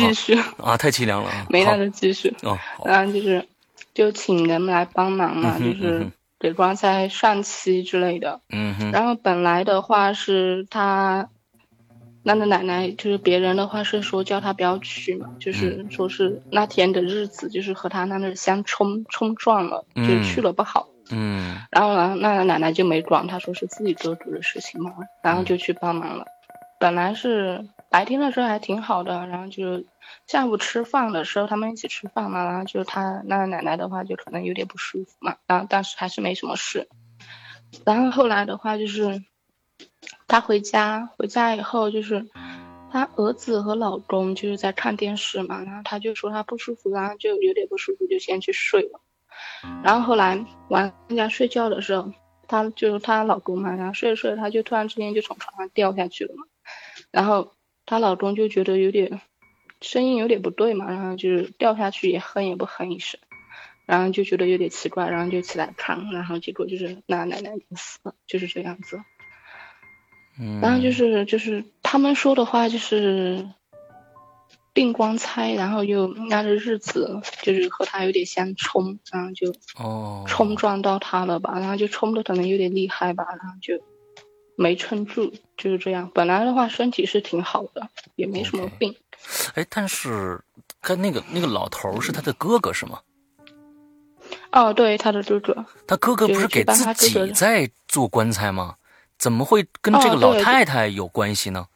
[0.62, 0.76] 啊！
[0.76, 2.32] 太凄凉了， 没那个积蓄。
[2.42, 3.44] 哦，然后就是，
[3.92, 6.06] 就请人们来帮忙嘛，就是
[6.38, 8.40] 给棺材上漆之类的。
[8.50, 8.92] 嗯哼。
[8.92, 11.28] 然后本来的话是他，
[12.22, 20.88] 那个奶奶就是别人的话是说叫他不要去嘛，就是说是那天的日子就是和他那那相冲冲撞了，就去了不好。
[21.12, 26.26] 嗯，然后呢，那奶奶就没管，她说是自己做主的事情嘛，然后就去帮忙了。
[26.78, 29.84] 本来是白天的时候还挺好的，然后就
[30.26, 36.88] 下午吃饭的时候他们一起吃饭嘛，然后就他那奶奶的话就可能有点不舒服嘛，然后但是还是没什么事。
[37.84, 39.22] 然后后来的话就是
[40.26, 42.26] 他回家，回家以后就是
[42.90, 49.00] 他儿子和老公就是在看电视嘛，然后他就说他不舒服，然后就有点不舒服，就先去睡了。
[49.82, 52.12] 然后后来晚人家睡觉的时候，
[52.46, 56.44] 她就是她老公嘛，然后睡着睡着，她就突然之间就从床上掉下去了嘛。
[57.10, 57.52] 然后
[57.86, 59.20] 她老公就觉得有点
[59.80, 63.18] 声音有点不对嘛，然后就是掉下去也哼也不哼一声，
[63.86, 69.00] 然后就觉得有点奇怪，然后就起来看，然后结果就是那奶奶死了，就是这样子。
[70.40, 70.60] 嗯。
[70.60, 73.46] 然后就是就是他们说的话就是。
[74.72, 83.82] 订光猜，然后又那个日子就是和他有点相冲，然后就哦冲撞到他了吧，然后就冲的可能有点厉害吧，然后就
[84.54, 86.08] 没撑住，就是这样。
[86.14, 88.94] 本来的话身体是挺好的，也没什么病。
[89.54, 90.40] 哎，但是
[90.80, 93.00] 跟那个那个老头是他的哥哥是吗？
[94.52, 95.66] 哦，对，他的哥哥。
[95.84, 98.76] 他哥哥不是给自己在做棺材吗？
[99.20, 101.68] 怎么会跟这个老太太有关系呢？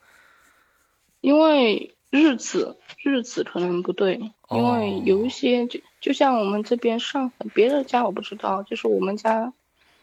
[1.20, 1.90] 因为。
[2.14, 9.52] 日子日子可能不对，因为有一些就就像我们这边上坟，别的家我不知道，就是我们家，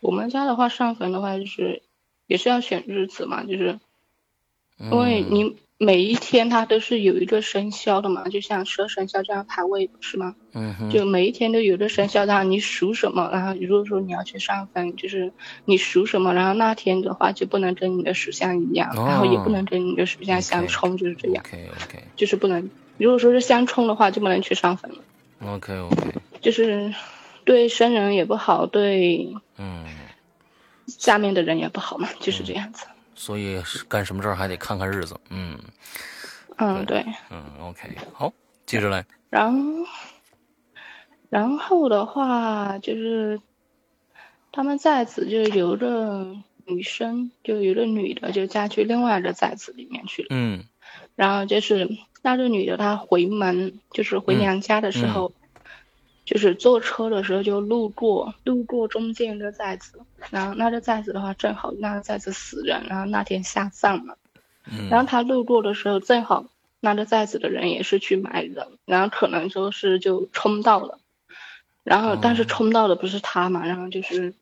[0.01, 1.81] 我们家的话上坟的话就是
[2.27, 3.79] 也是要选日子嘛，就是
[4.77, 5.55] 因为你。
[5.83, 10.35] 每一天它都是有一个生肖的嘛，就像十二生肖这样排位是吗？
[10.53, 10.91] 嗯哼。
[10.91, 15.33] 就每一天都有个生肖，然后你属什么，然后如果说你要去上分，就是
[15.65, 21.43] 你属什么，然后那天的话就不能跟你的属相一样，然后也不能跟你的属相相冲，就是这样。
[21.43, 22.03] OK OK。
[22.15, 24.97] 就是不能，如果说是相冲的话，就不能去上分了。
[25.47, 26.13] OK OK。
[26.41, 26.93] 就是
[27.43, 29.83] 对生人也不好，对嗯
[30.85, 32.85] 下面的人也不好嘛，就是这样子。
[33.21, 35.55] 所以干什么事儿还得看看日子，嗯，
[36.57, 38.33] 嗯对，嗯 OK 好，
[38.65, 39.05] 接着来。
[39.29, 39.85] 然后，
[41.29, 43.39] 然后的话就是，
[44.51, 50.29] 他们寨子就是有个女生，就有个女的就嫁去另外一个寨子里面去了。
[50.31, 50.63] 嗯，
[51.15, 51.87] 然后就是
[52.23, 55.31] 那个女的她回门，就是回娘家的时候。
[56.31, 64.15] 就是坐车的时候就路过，路过中间一个寨子，然后那个寨子的话正好那个寨子死人，然后那天下葬嘛，
[64.89, 66.45] 然后他路过的时候正好
[66.79, 70.99] 那个寨子的人也是去埋人，然后可能就是就冲到了，
[71.83, 74.33] 然后但是冲到的不是他嘛，然后就是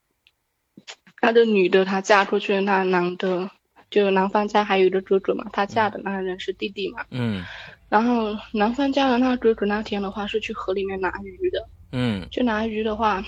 [1.24, 3.50] 那个女的她嫁出去，那男的
[3.90, 7.44] 就男方家还有一个哥哥嘛，她嫁的那个人是弟弟嘛，嗯。
[7.90, 13.24] 然后男方家的那哥哥那天的话是去河里面拿鱼的，嗯，去拿鱼的话，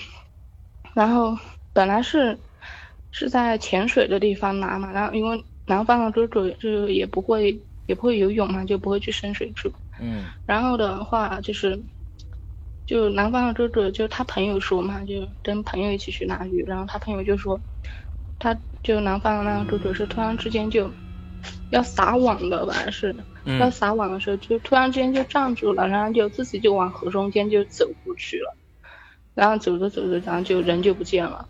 [0.94, 1.36] 然后
[1.72, 2.38] 本来是
[3.10, 11.84] 是在潜水的地方拿嘛，然后因为南方的哥哥就也不会也不会游泳嘛，就不会去深水处，嗯，然后的话就是
[12.86, 17.60] 就南方的哥哥，就他朋友说嘛，就跟朋友一起去拿鱼，然后他朋友就说，
[18.38, 20.92] 他就南方的那个哥哥是突然之间就
[21.70, 23.14] 要撒网的吧，是
[23.58, 28.56] 要撒网的时候就突然之间就站住了，然后就自己就往河中间就走过去了，
[29.34, 31.48] 然后走着走着，然后就人就不见了，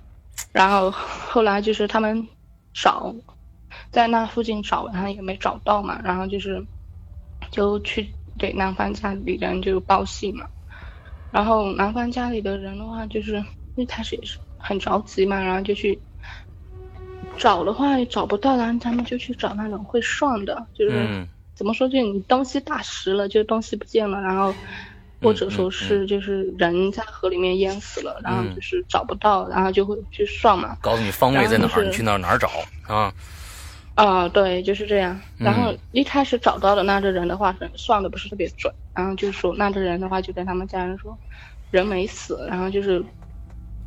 [0.52, 2.26] 然后后来就是他们
[2.72, 3.14] 找，
[3.90, 6.64] 在那附近找，然后也没找到嘛，然后就是
[7.50, 10.46] 就去给男方家里人就报信嘛。
[11.30, 13.42] 然后男方家里的人的话，就是
[13.74, 15.98] 一开始也是很着急嘛，然后就去
[17.38, 24.54] 找的话也找不到，然后他们就去找那种会算的，就是怎么说，就你东西打湿了，就东西不见了，然后
[25.20, 32.48] 或者说是就是人在河里面淹死了，然后就是找不到，然后就会去算嘛，告诉你方位在哪儿，你去那儿哪儿找
[32.86, 33.12] 啊？
[33.94, 35.20] 啊，对，就是这样。
[35.36, 38.72] 然后一开始找到的那个人的话，算的不是特别准。
[38.94, 41.18] 然后就说那个人的话，就跟他们家人说，
[41.70, 43.04] 人没死，然后就是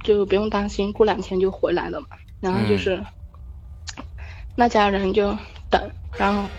[0.04, 2.08] 就不用担心，过两天就回来了嘛。
[2.40, 3.04] 然后就是
[4.56, 5.38] 那家人就
[5.70, 6.50] 等，然后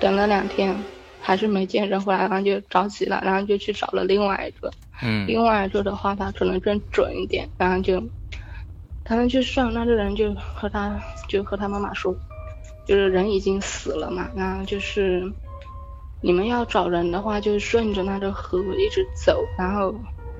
[0.00, 0.84] 等了两天
[1.20, 4.72] 还是没见人回来，然后就着急了，然后就去找了另外一个。
[5.02, 5.26] 嗯。
[5.26, 7.48] 另外一个的话，他可能更准一点。
[7.56, 8.02] 然后就
[9.04, 12.16] 他们去算，那个人就和他就和他妈妈说。
[12.86, 15.30] 就是人已经死了嘛，然后就是
[16.22, 19.94] 你们要找人的话，就顺着那个河一直走，然后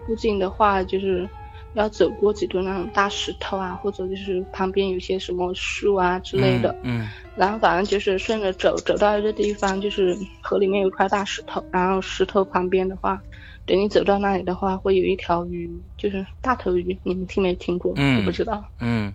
[0.07, 1.29] 附近的话就是
[1.79, 6.75] 要走过几堆那种大石头啊，或者就是旁边有些什么树啊之类的。
[6.83, 7.09] 嗯。
[7.37, 13.21] 然后反正就是顺着走，走到一个地方，就是河里面有块大石头，然后石头旁边的话，
[13.65, 17.93] 等你走到那里的话，会有一条鱼，就是大头鱼，你们听没听过？
[17.97, 18.19] 嗯。
[18.19, 18.65] 我不知道。
[18.81, 19.13] 嗯。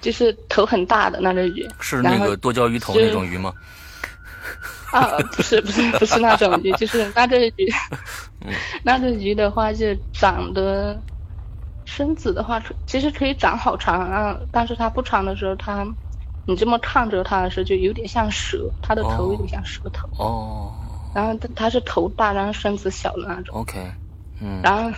[0.00, 3.52] 就是 头很大的那个鱼，是那个多焦鱼头那种鱼吗？
[4.92, 7.72] 啊，不是不是不是那种鱼，就是那个鱼
[8.84, 11.00] 那个鱼的话就长得
[11.84, 15.86] 身子的话，其实可以长好长啊，但是它不长的时候，它
[16.46, 20.08] 你这么看着它的时候，就有点像蛇，它的头有点像蛇头。
[20.18, 20.72] 哦。
[21.14, 23.56] 然后它它是头大，然后身子小的那种。
[23.56, 23.78] OK。
[24.40, 24.60] 嗯。
[24.62, 24.90] 然后。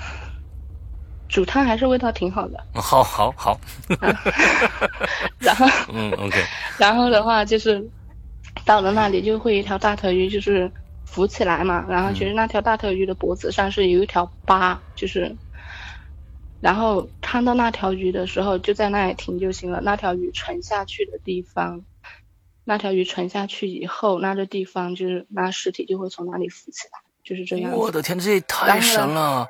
[1.27, 3.59] 煮汤还是味道挺好的， 好，好，好。
[5.40, 6.40] 然后， 嗯，OK。
[6.79, 7.85] 然后的话就是，
[8.64, 10.70] 到了那里就会一条大头鱼就是
[11.07, 15.35] 浮起来嘛，然后其实那条大头鱼的脖子上是有一条疤，就是，
[16.64, 19.83] 然后看到那条鱼的时候就在那里停就行了。
[19.83, 21.85] 那条鱼沉下去的地方，
[22.64, 27.70] 那条鱼沉下去以后，那个地方就是那尸体就会从那里浮起来，就是这样。
[27.70, 29.46] 我的天，这也太神了。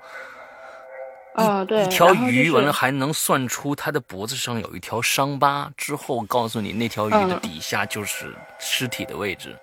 [1.37, 9.57] 啊，对，一条鱼完了还能算出它的脖子上有一条伤疤，之后告诉你那条鱼的底下就是尸体的位置。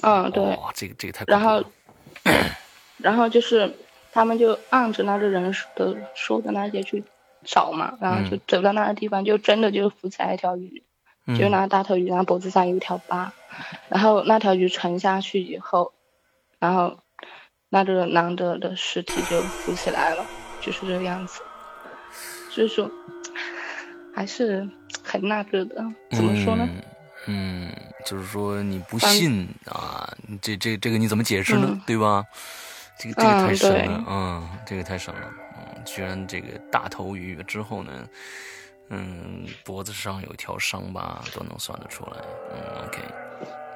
[0.00, 0.42] 嗯，对。
[0.42, 1.62] 哇，这个这个太然后，
[2.96, 3.70] 然后就是
[4.16, 7.04] 他们就按着那个人的说的那些去
[7.44, 10.82] 找嘛，然后就走到那个地方，就真的就浮起来一条鱼，
[11.38, 13.32] 就那大头鱼，然后脖子上有一条疤，
[13.90, 15.92] 然后那条鱼沉下去以后，
[16.58, 16.98] 然后。
[17.68, 20.24] 那个男的的尸体就浮起来了，
[20.60, 21.42] 就是这个样子。
[22.48, 22.88] 所以说，
[24.14, 24.66] 还是
[25.02, 25.84] 很那个的。
[26.12, 26.66] 怎么说呢？
[27.26, 27.68] 嗯，
[28.06, 30.08] 就是说你不信啊，
[30.40, 31.76] 这这这个你怎么解释呢？
[31.84, 32.24] 对吧？
[32.98, 38.08] 这个这个太神了，嗯，这个太神了，嗯，居然这个大头鱼之后呢，
[38.88, 42.16] 嗯，脖子上有一条伤疤都能算得出来，
[42.52, 42.98] 嗯，OK。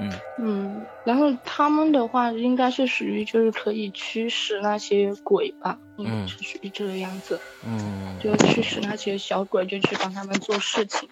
[0.01, 0.13] 嗯。
[0.39, 11.07] 嗯，然后他们的话应该是属于就是可以驱使那些鬼吧，嗯，是属于这个样子，嗯，就驱使那些小鬼就去帮他们做事情，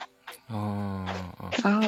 [0.46, 1.06] 哦，
[1.62, 1.86] 然后，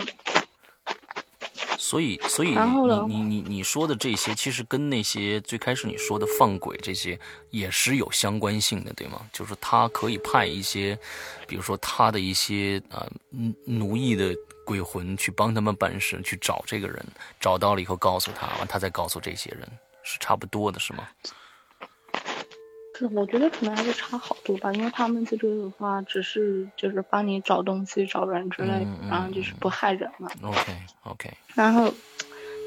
[1.81, 9.27] 所以所以你你你你说的这些其实跟那些最开始你说的放鬼这些也是有相关性的，对吗？
[9.33, 10.99] 就是他可以派一些，
[11.49, 13.09] 比如说他的一些啊
[13.65, 14.37] 奴役的。
[14.63, 17.05] 鬼魂去帮他们办事，去找这个人，
[17.41, 19.69] 找到了以后告诉他，完他再告诉这些人，
[20.05, 21.09] 是差不多的，是吗？
[23.01, 30.31] 是，我觉得可能还是差好多吧，因为他们这个的话，只是就是帮你找东西、找人之类的，然后就是不害人嘛。
[30.43, 31.31] OK，OK。
[31.55, 31.93] 然后，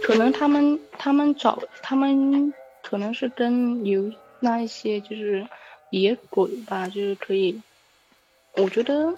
[0.03, 5.47] 可能他们他们找他们，可能是跟有那一些就是
[5.91, 7.61] 野鬼吧，就是可以，
[8.55, 9.13] 我觉得。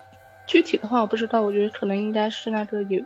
[0.47, 3.03] 具体的话我不知道，我觉得可能应该是那个有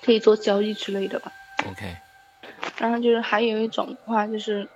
[0.00, 1.30] 可以做交易之类的吧。
[1.68, 1.94] OK。
[2.78, 4.66] 然后就是还有一种的话就是，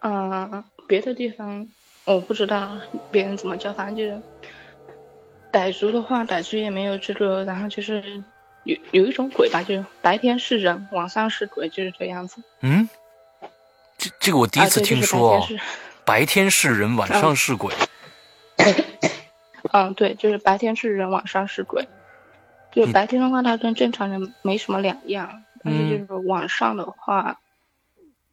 [0.00, 1.68] 嗯，别的地方
[2.04, 2.78] 我不知道
[3.10, 4.20] 别人怎么叫，反正就是
[5.52, 7.44] 傣族的话，傣族也没有这个。
[7.44, 8.22] 然后就是
[8.64, 12.42] 有有一种鬼吧，就是白天是人，晚上是鬼，就是这样子。
[12.60, 12.88] 嗯，
[13.96, 15.46] 这这个我第一次听说哦，
[16.04, 17.74] 白天是人，晚上是鬼。
[19.72, 21.86] 嗯，对，就是白天是人，晚上是鬼。
[22.70, 27.40] 就白天的话，他跟正常人没什么两样，但是就是晚上的话，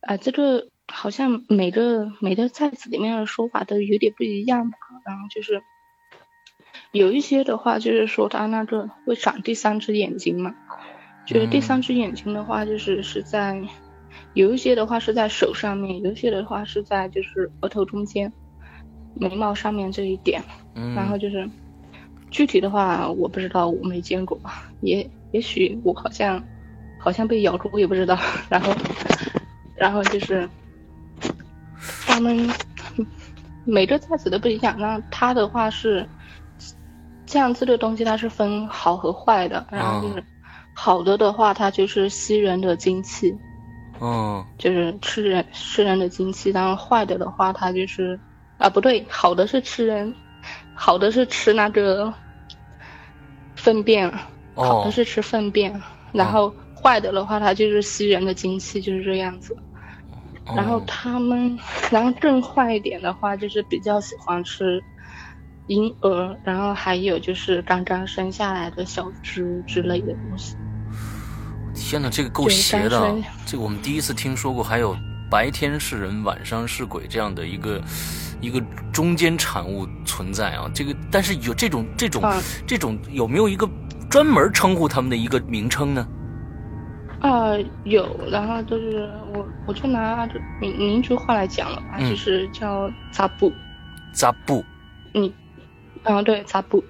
[0.01, 4.78] 啊，这个好像每个每个寨子里面的说法都有点不一样吧。
[5.06, 5.62] 然后就是
[6.92, 10.56] 有一些的话，就是说他那个会长第三只眼睛嘛，
[11.26, 13.62] 就是第三只眼睛的话，就是是在
[14.34, 18.32] 有一些的话是在手上面，有一些的话是在就是额头中间、
[19.16, 20.44] 眉毛上面这一点，
[20.96, 21.50] 然后就是。
[22.32, 24.38] 具体的话我不知道，我没见过，
[24.82, 26.44] 也也许我好像
[27.00, 28.18] 好像被咬过，我也不知道。
[28.50, 28.74] 然后，
[29.78, 30.50] 然后就是
[32.06, 32.49] 他们
[33.64, 34.78] 每个菜子都不一样。
[34.78, 36.08] 然后他的话是
[37.26, 39.66] 这样子的东西，它是分好和坏的。
[39.70, 40.24] 然后就是
[40.74, 43.36] 好的的话，它就是吸人的精气，
[43.99, 46.51] 嗯，就是吃人吃人的精气。
[46.51, 48.20] 然后坏的的话，它就是
[48.58, 50.16] 啊不对，好的是吃人，
[50.74, 52.14] 好的是吃那个。
[53.56, 54.12] 粪便，
[54.53, 55.82] 好的是吃粪便，
[56.12, 59.58] 然后坏的的话，它就是吸人的精气，就是这样子。
[60.54, 61.58] 然后他们，
[61.89, 64.84] 然后更坏一点的话，就是比较喜欢吃
[65.68, 70.56] 婴儿，然后还有就是刚刚生下来的小猪之类的东西。
[71.74, 73.16] 天哪，这个够邪的！
[73.46, 74.96] 这个我们第一次听说过，还有
[75.32, 77.82] 白天是人，晚上是鬼这样的一个。
[78.41, 82.22] 一个中间产物存在啊，这个但是有这种这种
[82.68, 83.68] 这种有没有一个
[84.08, 86.06] 专门称呼他们的一个名称呢？
[87.26, 90.30] 啊，有，然后就是我我就拿
[90.62, 93.52] 民民族话来讲了吧，就是叫扎布，
[94.14, 94.64] 扎布，
[95.14, 95.32] 嗯，
[96.04, 96.84] 啊对，扎布，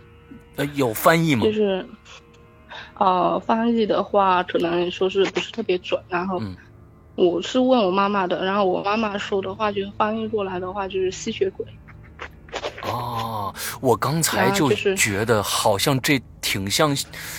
[0.58, 1.44] 呃，有翻译吗？
[1.46, 1.86] 就是，
[2.98, 6.42] 呃，翻译的话可能说是不是特别准，然后。
[7.18, 11.66] 我是问我妈妈的，然后我妈妈说的话，就是翻译过来的话就是吸血鬼。
[12.86, 16.96] 哦，我刚才就觉得好像这挺像，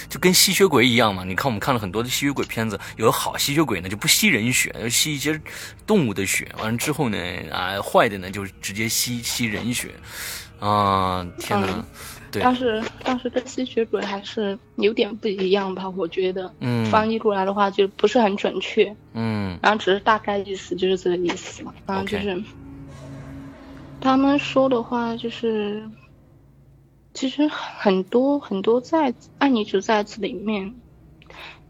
[0.09, 1.25] 就跟吸血鬼一样嘛。
[1.25, 5.41] 你看我们看了很多的吸血鬼片子，有好吸血鬼呢就不吸人血，要吸一些
[5.87, 6.47] 动物的血。
[6.59, 7.19] 完了之后呢，
[7.51, 9.91] 啊，坏的呢就直接吸吸人血。
[10.59, 11.85] 啊，天哪！
[12.33, 15.89] 但是，但是跟吸血鬼还是有点不一样吧？
[15.91, 21.73] 我觉得，嗯，翻译过来的话就不是很准确，嗯，然后只是大概意思就是这个意思嘛。
[21.87, 22.43] 然后就是，
[24.07, 25.83] 他们说的话就是，
[27.13, 30.73] 其实很多很多在爱你主在子里面，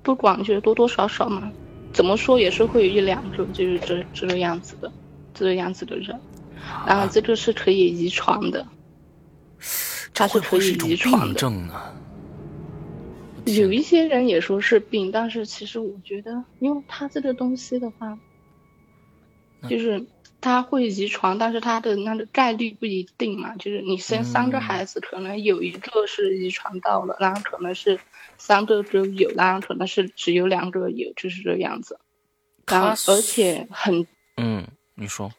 [0.03, 1.51] 不管就是多多少少嘛，
[1.95, 4.93] 怎么说也是会有一两个就是这这个样子的，
[5.33, 6.21] 这个样子的人，
[6.87, 8.67] 然后这个是可以遗传的。
[10.13, 11.51] 它是可以遗传的。
[13.47, 18.19] 有一些人也说是病，但是其实我觉得，因为他这个东西的话，
[19.71, 20.05] 就是
[20.47, 23.57] 它会遗传，但是它的那个概率不一定嘛。
[23.57, 27.99] 就是你生三个孩子，可能有一个是遗传到了，然后可能是
[28.39, 31.99] 三个都有，然后可能是只有两个有，就是这样子。
[32.65, 35.33] 然后而且很嗯，你说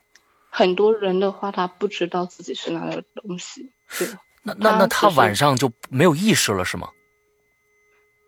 [0.49, 4.09] 很多人的话，他不知道自己是那个东西，对。
[4.43, 6.89] 那那那他晚上就没有意识了是吗？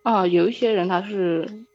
[0.03, 1.65] 啊，有一些人他是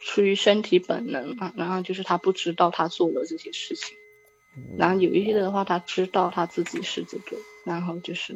[0.00, 3.96] 出于身体本能啊，然后就是他不知道他做了这些事情，
[4.78, 8.34] 然后有一些的话他知道他自己是这个，然后就是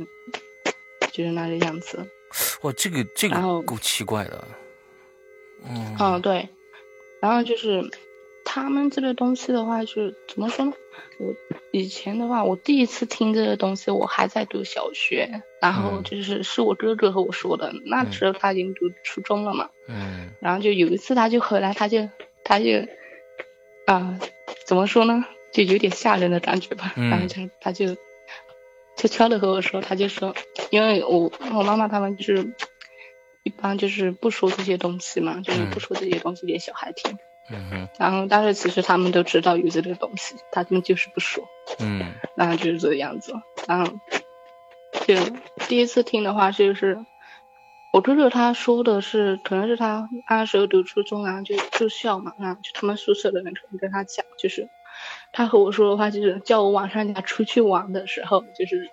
[1.13, 2.09] 就是那个样子。
[2.63, 4.47] 哇，这个这个够奇怪的。
[5.65, 5.97] 嗯。
[5.99, 6.49] 嗯，对，
[7.21, 7.91] 然后就是。
[8.49, 10.73] 他们这个东西的话，就是怎么说呢？
[11.19, 11.35] 我
[11.73, 19.69] 以前的话，我第一次听这个东西，我还在读小学，然后就是是我哥哥和我说的，那时候他已经读初中了嘛。
[19.89, 20.31] 嗯。
[20.41, 22.09] 然后就有一次，他就回来，他就
[22.45, 22.67] 他就
[23.87, 24.19] 啊，
[24.65, 25.25] 怎么说呢？
[25.57, 26.93] 就有点吓人的感觉吧。
[26.97, 27.11] 嗯。
[27.11, 27.95] 然后他他就
[28.97, 30.35] 悄悄的和我说，他就说，
[30.71, 32.55] 因为我我妈妈他们就是
[33.43, 37.17] 一般就是不说这些东西嘛，就是不说这些东西给小孩听。
[37.49, 41.45] 嗯哼，然后但是其实他们都知道有这个东西，他们就是不说。
[41.79, 43.33] 嗯，然后就是这个样子。
[43.69, 43.93] 然后
[45.07, 45.15] 就
[45.69, 46.99] 第一次听的话，就是
[47.93, 54.69] 我哥哥他说的是，可能是他那时候读初中，然后就住校嘛，然后就他们宿舍的人可能跟他讲，就是
[55.37, 58.89] 他和我说的话，就是叫我晚上家出去玩的时候，就是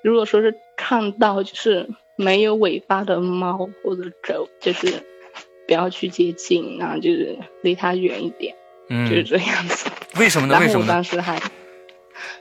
[0.00, 5.04] 如果说是看到就是没有尾巴的猫或者狗，就是。
[5.68, 8.54] 不要去接近，然后就是离它远一点，
[8.88, 9.90] 嗯，就是这样子。
[10.16, 10.56] 为什么呢？
[10.60, 10.82] 为什么？
[10.82, 11.42] 我当时还，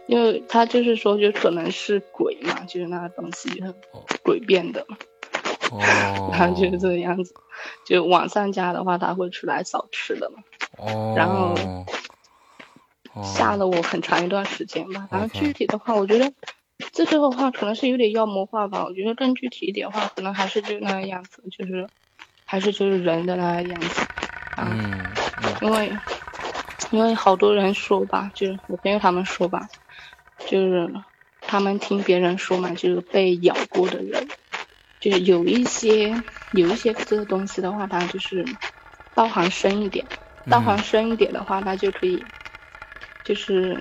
[0.05, 3.49] 因为他就是说，就可能是鬼嘛，就是那个东西
[4.21, 4.95] 鬼变的嘛。
[5.71, 6.29] 哦。
[6.31, 7.33] 然后就是这个样子，
[7.83, 10.43] 就晚上家的话，他会出来找吃的嘛。
[10.77, 11.15] 哦。
[11.17, 11.55] 然后，
[13.24, 15.07] 吓了我很长一段时间吧。
[15.11, 16.34] 然后具体的话，我觉得
[16.91, 18.86] 这个的话可能是有点妖魔化吧。
[18.86, 21.89] 我觉得更具体一点的话，可能还是就那个样子，就是
[22.45, 24.01] 还是就是人的那个样子。
[24.55, 25.13] 嗯，
[25.61, 25.99] 因为
[26.91, 29.68] 因为好多人说吧，就是我朋友他们说吧，
[30.47, 30.91] 就是
[31.41, 34.28] 他们听别人说嘛，就是被咬过的人，
[34.99, 38.45] 就是有一些有一些这个东西的话，它就是
[39.13, 40.07] 道行深一点，
[40.49, 42.26] 道行深一点的话，它就可以
[43.26, 43.78] 就是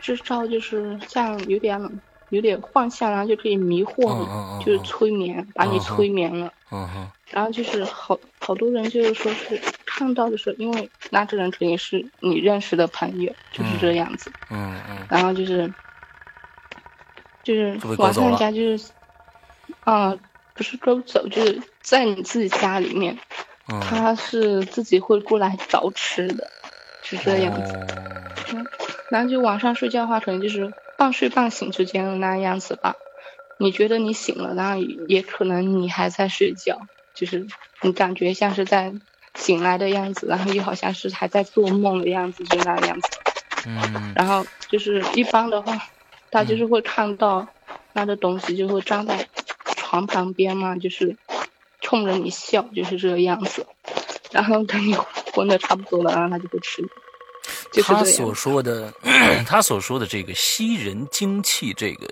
[0.00, 1.80] 至少就是像有点
[2.28, 6.52] 有点幻象，然后就可以迷惑你，就是催眠，把你催眠了。
[7.30, 14.30] 然后就是好好多人就是说是看到的时候，因为那这人肯定是你认识的朋友，就是这样子。
[14.50, 15.06] 嗯嗯。
[15.08, 15.72] 然后就是
[17.42, 18.90] 就是晚上人家就是，
[19.84, 20.16] 啊，
[20.54, 23.16] 不是勾走，就是在你自己家里面，
[23.80, 26.48] 他是自己会过来找吃的，
[27.08, 27.72] 是这样子。
[28.52, 28.66] 嗯。
[29.08, 32.96] 然后就晚上睡觉的话，可能就是半睡半醒之间的那样子吧。
[33.58, 34.76] 你觉得你醒了，然后
[35.06, 36.80] 也可能你还在睡觉。
[37.14, 37.46] 就是
[37.80, 38.92] 你感觉像是在
[39.36, 43.08] 醒来的样子，然后又好像是还在做梦的样子，就那样子。
[43.66, 44.12] 嗯。
[44.16, 45.80] 然后就是一般的话，
[46.30, 47.46] 他就是会看到
[47.92, 49.26] 那个东西，就会站在
[49.76, 51.16] 床旁边嘛，就是
[51.80, 53.64] 冲着你笑，就是这个样子。
[54.32, 54.94] 然后等你
[55.36, 56.82] 昏的差不多了，然后他就不吃。
[57.84, 58.92] 他所说的，
[59.46, 62.08] 他所说的这个吸人精气，这个，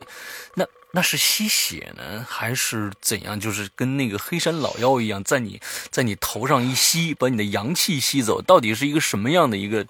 [0.55, 0.67] 那。
[0.97, 3.41] 那是吸血呢，还是怎样？
[3.41, 5.61] 就是跟那个黑山老妖一样，在你，
[5.91, 9.85] 在你头上一吸，把你的阳气吸走，到底是一个什么样的一个？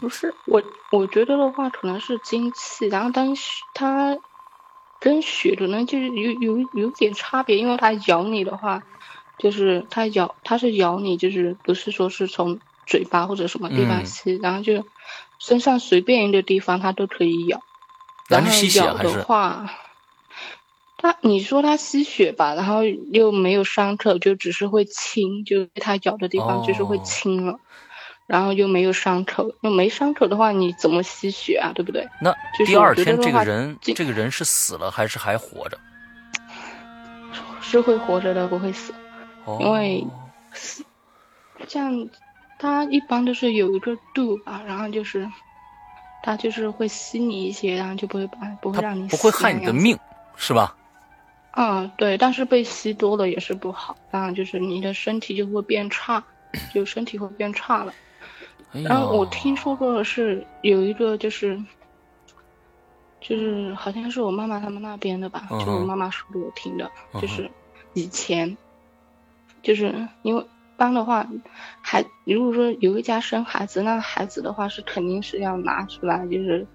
[0.00, 3.32] 不是我，我觉得的话，可能是精气，然后当
[3.74, 4.18] 它
[4.98, 8.82] 跟血可能就是有有有点差别，因为它咬你的话，
[9.38, 14.84] 就是它咬，它是咬你，就是不是说是从嘴巴或者什么地方吸，然后就
[15.38, 17.60] 身上随便一个地方它都可以咬，
[18.28, 19.70] 然后咬的话。
[21.00, 27.60] 它，你说它吸血吧，然后又没有伤口，就只是会青，就被他咬的地方就是会青了，
[28.26, 31.70] 然后又没有伤口，又没伤口的话，你怎么吸血啊？
[31.72, 32.08] 对不对？
[32.20, 32.34] 那
[32.66, 35.78] 第二天这个人，这个人是死了还是还活着？
[37.60, 38.92] 是会活着的，不会死，
[39.60, 40.06] 因为
[40.52, 40.84] 死
[41.66, 42.08] 这样，
[42.58, 45.28] 他一般都是有一个度吧，然后就是
[46.22, 49.98] 它就是会吸你一些，然后就不会把不会让你不会害你的命，
[50.36, 50.76] 是吧？
[51.52, 56.22] 嗯，对，但是被吸多了也是不好，当然就是你的身体就会变差，
[56.72, 57.92] 就身体会变差了。
[58.70, 61.60] 然后我听说过是有一个就是，
[63.20, 66.88] 就是好像是我妈妈他们那边的吧，就我妈妈说给我听的，
[67.20, 67.50] 就是
[67.94, 68.56] 以前，
[69.68, 70.46] 就是因为
[70.78, 71.26] 般的话，
[71.82, 76.66] 孩如果说有一家生孩子，那孩子的话是肯定是要拿出来，就是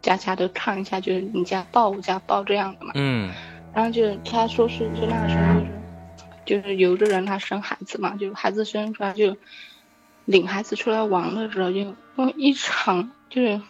[0.00, 2.92] 家家都看一下，就是你家抱我家抱这样的嘛。
[2.94, 3.32] 嗯。
[3.74, 5.60] 然后就他说是就那个时候
[6.46, 9.36] 就是就是有的人他生孩子嘛，就孩子生出来就
[10.24, 11.96] 领孩子出来玩的时候就
[12.36, 13.60] 一场就是，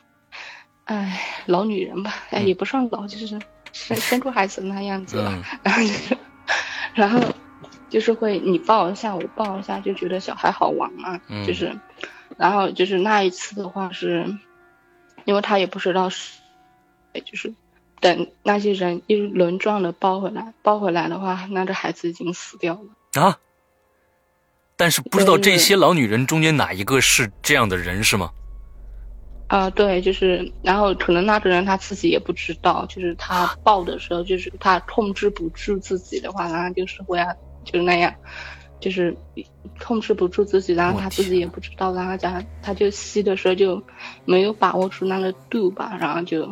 [0.85, 3.27] 哎老女人吧，哎也不算老，就是
[3.73, 6.19] 生生出孩子那样子了， 然后就是
[6.93, 7.21] 然后
[7.89, 11.79] 就是会你抱一下我抱一下就觉得小孩好玩嘛，就是，
[12.37, 14.27] 然后就是那一次的话是，
[15.25, 16.39] 因为他也不知道是，
[17.25, 17.53] 就是。
[18.01, 23.37] 等那些人一轮转的抱回来，抱回来的话，那这孩子已经死掉了啊！
[24.77, 28.31] 但是不知道这些老女人中间哪一个是这样的人是吗？
[29.49, 37.35] 啊，对，就是，然后可能那个人他自己也不知道，就是他抱的时候，就是他控制不住自己的话，然后就是会啊，
[37.71, 38.15] 就是那样，
[38.81, 39.17] 就是
[39.79, 43.83] 控制不住自己，然后他自己也不知道，然后加他就吸的时候就
[44.25, 46.51] 没有把握住那个度吧，然后就。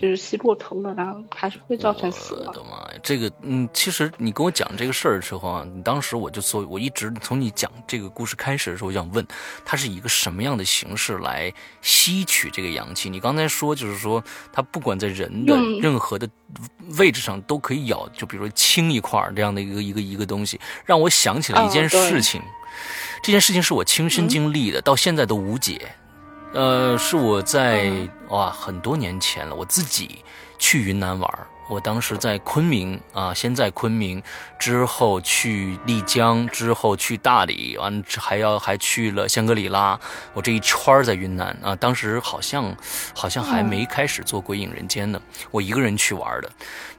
[0.00, 2.46] 就是吸过头了，然后还是会造成死亡。
[2.46, 9.26] 我的妈呀，这个，嗯，其实你跟我讲这个事儿的时候啊，你当时我就说，我一直从你讲这个故事开始的时候，我想问，
[9.62, 13.10] 它是以一个什么样的形式来吸取这个阳气？
[13.10, 16.26] 你刚才说，就是说，它不管在人的任何的
[16.96, 22.40] 位置上都可以咬，就比如说青一块这样的一个一个一个东西，让我想起了一件事情。
[23.22, 25.94] 这件事情是我亲身经历的，到现在都无解。
[26.52, 27.92] 呃，是我在
[28.28, 30.24] 哇很多年前了，我自己
[30.58, 34.20] 去云南玩我当时在昆明啊，先在昆明，
[34.58, 39.98] 之后去丽江，之后去大理，完还要还去了香格里拉。
[40.34, 42.74] 我这一圈在云南啊，当时好像
[43.14, 45.22] 好像还没开始做鬼影人间呢，
[45.52, 46.50] 我一个人去玩的。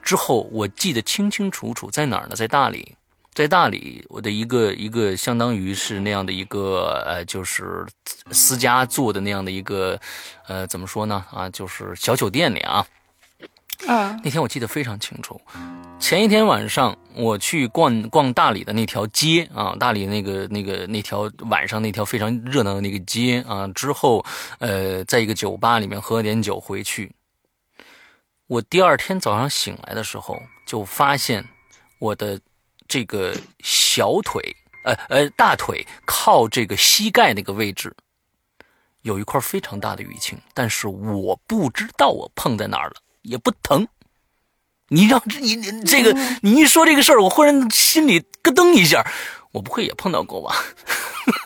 [0.02, 2.36] 之后我记得清清楚楚，在哪儿呢？
[2.38, 2.96] 在大理。
[3.34, 7.86] 在大理，我的一个一个相当于是那样的一个呃，就是
[8.32, 10.00] 私家做的那样的一个
[10.48, 12.86] 呃，怎么说呢啊，就是小酒店里啊。
[13.88, 15.42] 啊，那天我记得非常清楚，
[16.00, 24.24] 前一天晚上我去逛逛大理的那条街啊，大理那个那个那条晚上那条非常热闹的那个街啊，之后
[24.60, 27.12] 呃，在一个酒吧里面喝点酒回去。
[28.46, 31.44] 我第二天早上醒来的时候，就发现
[31.98, 32.40] 我的
[32.92, 33.34] 这个
[33.64, 37.96] 小腿，呃呃，大腿靠这个膝盖那个位置，
[39.04, 43.88] 有一块非常大的淤青，但是我不知道我碰在哪儿了，也不疼。
[44.90, 49.02] 你让你你这个你一说这个事儿，我忽然心里咯噔一下，
[49.54, 50.54] 我不会也碰到过吧？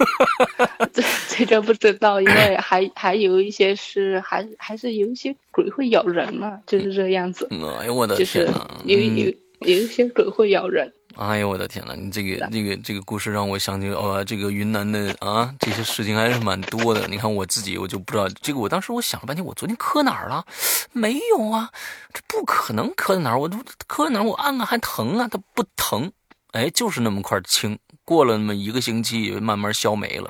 [0.92, 7.48] 这这个不知道，因为还还有一些是还还是有一些鬼会咬人嘛，就是这样子。
[7.80, 8.82] 哎呦我的就是天哪！
[8.86, 10.92] 有有有一些鬼会咬人。
[11.18, 17.08] 哎呦我的天呐，你这个这个这个故事让我想起哦，这个云南的啊，这些事情还是蛮多的。
[17.08, 18.60] 你看我自己，我就不知道这个。
[18.60, 20.46] 我当时我想了半天，我昨天磕哪儿了？
[20.92, 21.70] 没有啊，
[22.14, 23.40] 这不可能磕在哪儿。
[23.40, 23.58] 我都
[23.88, 24.24] 磕哪儿？
[24.24, 26.12] 我按按还疼啊，它不疼。
[26.52, 30.30] 哎，就是那么块青，过了那么一个星期，慢慢消没了。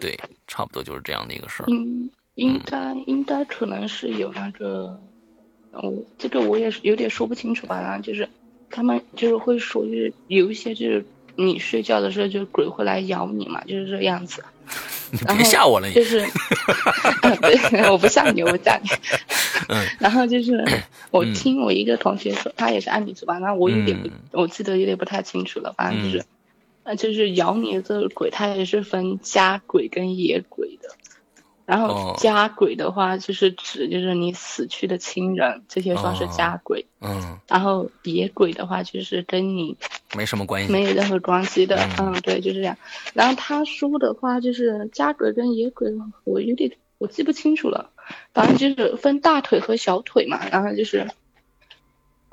[0.00, 1.66] 对，差不多就是这样的一个事儿。
[1.66, 5.00] 应应该应该可能是有那个，
[5.72, 7.80] 哦，这个我也是有点说不清楚吧。
[7.80, 8.28] 然后就是
[8.74, 11.06] 他们就是会说，就是有一些就是
[11.36, 14.42] 你睡觉的时候，就是鬼会来咬你嘛，就是这样子。
[15.12, 16.20] 你然后别吓我了，你就是，
[17.22, 18.88] 嗯对，我不吓你，我不吓你。
[19.68, 20.64] 嗯 然后就是
[21.12, 26.24] 我听我一个同学说，他也是按理说吧，那我有点不嗯，我记得有点不太清楚了，反正就是，
[26.82, 30.88] 呃，就是咬你的这个鬼，它也是分家鬼跟野鬼的。
[31.66, 36.84] 然哦后家鬼的话，就是指就是你死去的亲人，这些算是家鬼。
[37.00, 39.76] 嗯，然后野鬼的话，就是跟你
[40.14, 40.72] 没什么关系。
[40.72, 42.76] 没有任何关系的，嗯嗯，对，就是这样。
[43.14, 45.90] 然后他说的话就是家鬼跟野鬼，
[46.24, 47.90] 我有点我记不清楚了，
[48.32, 50.46] 反正就是分大腿和小腿嘛。
[50.48, 51.08] 然后就是，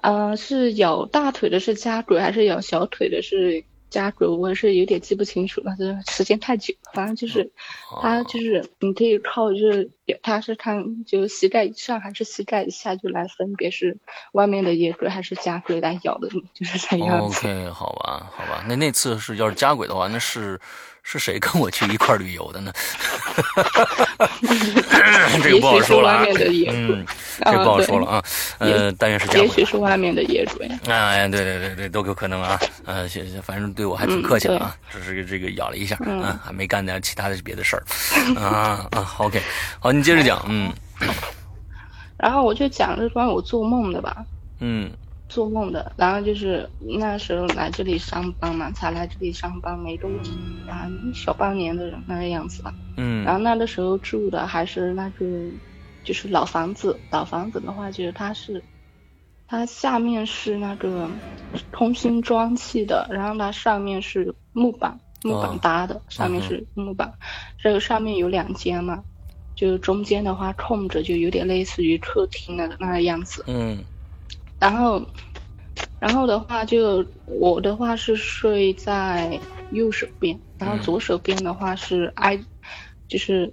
[0.02, 4.28] 呃，是咬大腿的是家鬼，还是咬小腿的是家鬼？
[4.28, 6.92] 我是有点记不清楚了，就是时间太久了。
[6.94, 7.52] 反正就是，
[8.02, 9.92] 他就是你可以靠就是
[10.24, 13.98] 他是看就膝盖以上还是膝盖以下，就来分别是
[14.32, 17.46] 外面的野鬼还是家鬼来咬的你，就是这样子。
[17.46, 20.60] OK，好吧，好吧，那那次是要是家鬼的话，那是
[21.04, 22.72] 是谁跟我去一块旅游的呢？
[25.44, 26.26] 这个不好说了啊
[26.70, 27.06] 嗯，
[27.44, 28.24] 这个不好说了啊。
[28.60, 30.80] 呃，但愿是家也许是外面的业主呀。
[30.88, 32.60] 哎，对对对对，都有可能啊。
[32.86, 37.84] 呃，谢谢，反正对我还挺客气的啊，嗯只是这个咬了一下，嗯，还没干点其他的别的事儿。
[38.40, 39.42] 啊啊，OK，
[39.80, 40.72] 好，你接着讲，嗯
[42.18, 44.16] 然后我就讲这关于我做梦的吧，
[44.60, 44.92] 嗯
[45.32, 45.92] 做梦的。
[45.96, 50.32] 然后就是那时候来这里上班嘛，才来这里上班没多久
[50.70, 52.72] 啊，小半年的那个样子吧。
[52.98, 55.26] 嗯然后那个时候住的还是那个
[56.04, 58.62] 就是老房子，老房子的话就是它是。
[59.54, 61.10] 它下面是那个
[61.74, 67.14] 空心砖砌的，然后它上面是木板，木哦板搭的，上面是木板。
[67.62, 69.04] 这个上面有两间嘛，
[69.54, 73.44] 就中间的话空着，就有点类似于客厅的那个样子。
[73.46, 73.84] 嗯
[74.62, 75.04] 然后，
[76.00, 79.40] 然后的话就我的话是睡在
[79.72, 82.40] 右手边，然后嗯左手边的话是挨，
[83.08, 83.52] 就是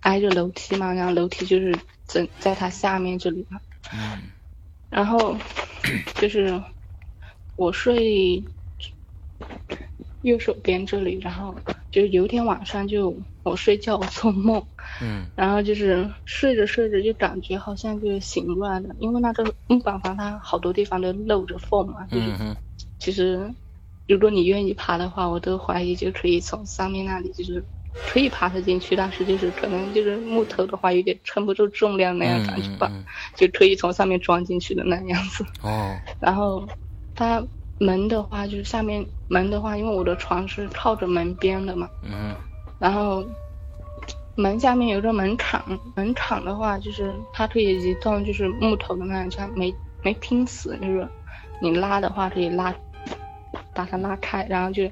[0.00, 3.60] 挨着楼梯嘛，然后楼梯就是在在它下面这里嘛。
[3.92, 4.22] 嗯
[4.88, 5.36] 然后
[6.14, 6.62] 就是
[7.56, 8.42] 我睡
[10.22, 11.56] 右手边这里，然后
[11.90, 13.14] 就有一天晚上就
[13.50, 14.66] 我睡觉我做梦，
[15.00, 15.26] 嗯。
[15.36, 22.56] 然后就是睡着睡着就感觉好像就醒过来了，因为那个木板房它好多地方都漏着缝嘛，就是嗯
[22.98, 23.54] 其实
[24.06, 27.62] 如果你愿意爬的话，我都怀疑就可以从上面那里就是
[28.08, 33.04] 可以爬得进去，但是就是可能就是木头的话有点撑不住重量那样感觉吧，嗯嗯
[33.36, 35.44] 就可以从上面装进去的那样子。
[35.60, 35.94] 哦。
[36.18, 36.66] 然后
[37.14, 37.46] 它
[37.78, 42.34] 门的话就是下面门的话，因为我的床是靠着门边的嘛，嗯
[42.78, 43.24] 然后
[44.34, 45.62] 门下面有个门槛，
[45.94, 51.08] 门槛的话就是它可以移动，就是木头的那样，它没没拼死，就是
[51.60, 52.74] 你拉的话可以拉，
[53.74, 54.90] 把它拉开，然后就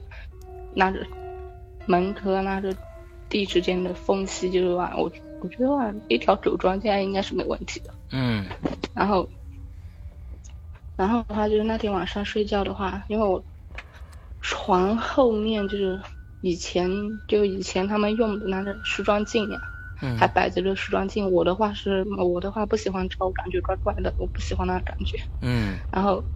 [0.75, 1.07] 拉着
[1.87, 2.75] 门和拉着
[3.29, 5.11] 地之间的缝隙，就是话我
[5.41, 7.93] 我觉得话一条狗装进来应该是没问题的。
[8.11, 8.47] 嗯
[8.95, 9.29] 然后，
[10.97, 13.45] 然后的话就是那天晚上睡觉的话，因为我
[14.41, 16.01] 床后面就是
[16.45, 19.63] 以前就以前他们用的那个梳妆镜呀，
[20.03, 21.31] 嗯还摆着个梳妆镜。
[21.33, 25.17] 我的话是我的话不喜欢照，感觉怪怪的，我不喜欢那感觉。
[25.41, 26.27] 嗯然后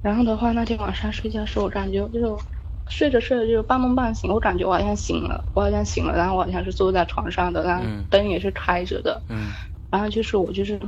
[0.00, 2.40] 然后的话，那天晚上睡觉时候，我感觉就
[2.88, 9.52] 睡着睡着就半梦半醒，我感觉我好像醒了，我好像醒了，然后我好像是坐在床上的，然后灯也是开着的，嗯，
[9.90, 10.80] 然后就是我就是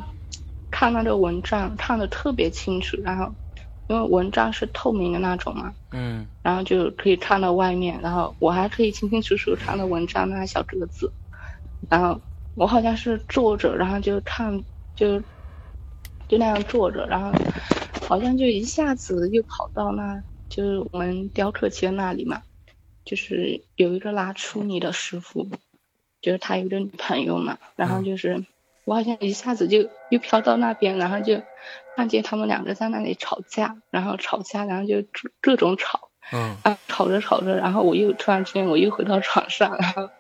[0.69, 3.37] 看那个蚊帐看的特别清楚，然后
[3.89, 11.13] 因为蚊帐是透明的那种嘛，嗯，然后就可以看到外面，然后我还可以清清楚楚看到蚊帐那小格子，
[11.89, 12.21] 然后
[12.55, 14.63] 我好像是坐着，然后就看
[14.95, 15.21] 就
[16.29, 17.33] 就那样坐着，然后。
[18.07, 22.43] 好像就一下子又跑到那，就是我们雕刻间那里嘛，
[23.03, 25.49] 就是有一个拉出你的师傅，
[26.21, 28.45] 就是他有个女朋友嘛，然后就是
[28.85, 31.41] 我好像一下子就又飘到那边，然后就
[31.97, 35.05] 看见他们两个在那里吵架，然后吵架，然后就
[35.41, 40.11] 各种吵，嗯，啊，吵着吵着，然后我又突然之间我又回到床上，然后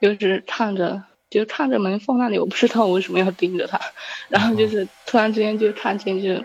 [0.00, 3.80] 就是看着就看着门缝那里，我不知道我为什么要盯着他，
[4.28, 6.44] 然后就是突然之间就看见就。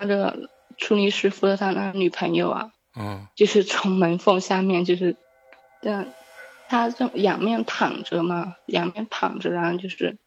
[0.00, 5.16] 那个出泥师傅的他那女朋友啊，嗯，就是从门缝下面，就是
[5.80, 6.04] 这样，
[6.68, 10.18] 他这仰面躺着嘛，仰面躺着，然后就是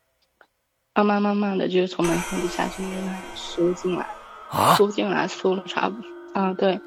[0.93, 4.05] 慢慢慢慢的，就是从门缝底下就那样缩进来，
[4.49, 5.95] 啊，缩进来，缩了差不，
[6.33, 6.79] 啊对，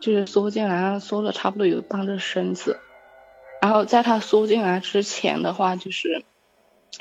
[0.00, 2.78] 就是缩进来，缩了差不多有半个身子，
[3.62, 6.24] 然后在他缩进来之前的话，就是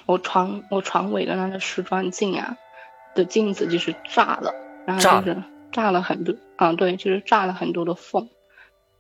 [0.05, 2.57] 我床我床尾的那个梳妆镜啊
[3.15, 4.53] 的镜子就是炸了。
[4.87, 5.43] 然后就是
[5.73, 8.29] 炸了很多，啊，对，就是炸了很多的缝，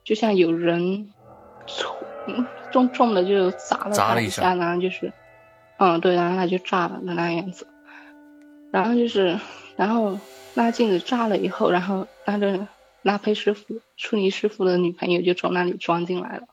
[0.03, 1.13] 就像有人
[1.65, 1.95] 重
[2.73, 5.13] 重重的就砸了他一下，然后就是，
[5.77, 7.67] 嗯，对，然后他就炸了的那样子，
[8.71, 9.39] 然后就是，
[9.75, 10.19] 然后
[10.53, 12.67] 那镜子炸了以后，然后那个
[13.03, 16.47] 拉胚师傅、出泥师傅的女朋友就从那里装进来了，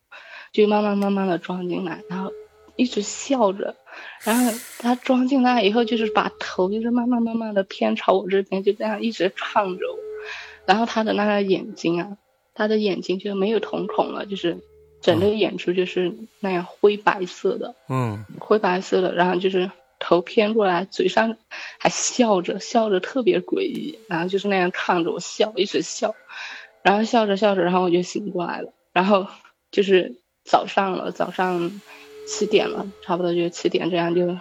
[0.52, 2.32] 就慢慢慢慢的装进来，然后
[2.76, 3.74] 一直笑着。
[4.24, 9.98] 然后他装进来以后，就是把头就是慢慢慢慢的偏朝我这边，就这样一直看着我。
[10.66, 12.18] 然后他的那个眼睛啊，
[12.54, 14.58] 他的眼睛就没有瞳孔了，就是
[15.04, 19.14] 整个演出就是那样灰白色的，嗯，灰白色的。
[19.14, 21.36] 然后就是头偏过来，嘴上
[21.78, 23.98] 还笑着，笑着特别诡异。
[24.08, 26.14] 然后就是那样看着我笑，一直笑。
[26.82, 28.72] 然后笑着笑着，然后我就醒过来了。
[28.92, 29.26] 然后
[29.70, 31.80] 就是早上了，早上。
[32.26, 34.38] 七点了，差不多就七点这样就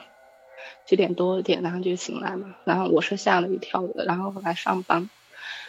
[0.85, 2.55] 七点多一点，然后就醒来嘛。
[2.63, 5.09] 然后我是吓了一跳的，然后来上班。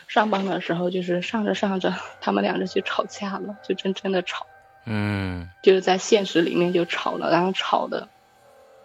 [0.06, 4.46] 上班的时候就是上着上着，他们两个就吵架了，就真正的吵。
[4.86, 5.48] 嗯。
[5.62, 8.08] 就是在现实里面就吵了，然后吵的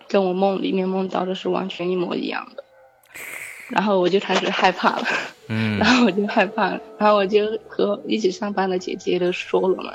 [0.08, 2.64] 跟我梦里面梦到的是完全一模一样的。
[3.70, 5.08] 然后我就开始害怕了。
[5.48, 5.78] 嗯。
[5.80, 9.94] 然后我就害怕了，然后我就和一起上班的姐姐都说了嘛。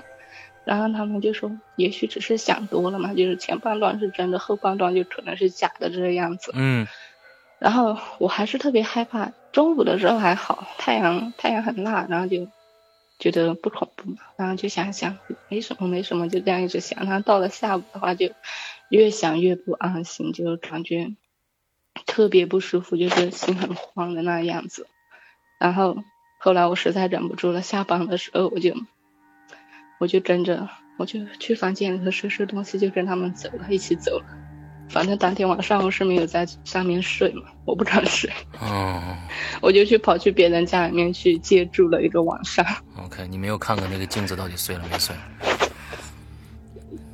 [0.64, 6.52] 然后他们就说，也许只是想多了嘛，就是前半段是真的，后半段就可能是假的这个样子。
[6.54, 6.86] 嗯。
[7.58, 12.48] 然后我还是特别害怕，中午的时候还好，太阳太阳很辣，然后就
[13.24, 15.16] 觉得不恐怖嘛，然后就想想
[15.48, 17.06] 没什么没什么，就这样一直想。
[17.06, 18.30] 然后到了下午的话，就
[18.90, 21.14] 越想越不安心，就感觉
[22.04, 24.86] 特别不舒服，就是心很慌的那样子。
[25.58, 25.96] 然后
[26.38, 28.76] 后来我实在忍不住了，下班的时候我就。
[30.00, 30.68] 我就跟着，
[30.98, 34.26] 我就去房间里头收拾东西，就跟他们走了，一起走了。
[34.88, 38.30] 反正当天晚上我是没有在上面睡嘛，我不敢睡。
[38.60, 39.02] 哦。
[39.60, 42.64] 我就去跑去别人家里面去借住了一个晚上。
[42.96, 45.14] OK，你没有看看那个镜子到底碎了没碎？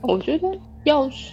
[0.02, 0.48] 我觉得
[0.84, 1.32] 要是，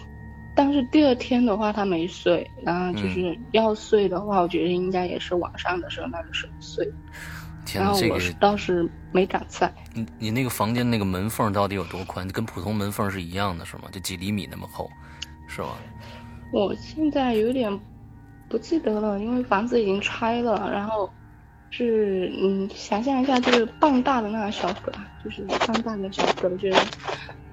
[0.55, 6.87] 但是第二天的话它没碎，然后就是要碎的话，我觉得应该也是晚上的时候那个时候碎。
[7.73, 9.69] 然后我倒是没敢在。
[9.93, 12.25] 你你那个房间那个门缝到底有多宽？
[12.29, 13.83] 跟普通门缝是一样的，是吗？
[13.91, 14.89] 就几厘米那么厚，
[15.47, 15.75] 是吧？
[16.51, 17.79] 我现在有点
[18.49, 20.69] 不记得了，因为房子已经拆了。
[20.71, 21.09] 然后
[21.69, 24.91] 是嗯，想象一下，就是棒大的那个小狗，
[25.23, 26.79] 就是棒大的小狗，就是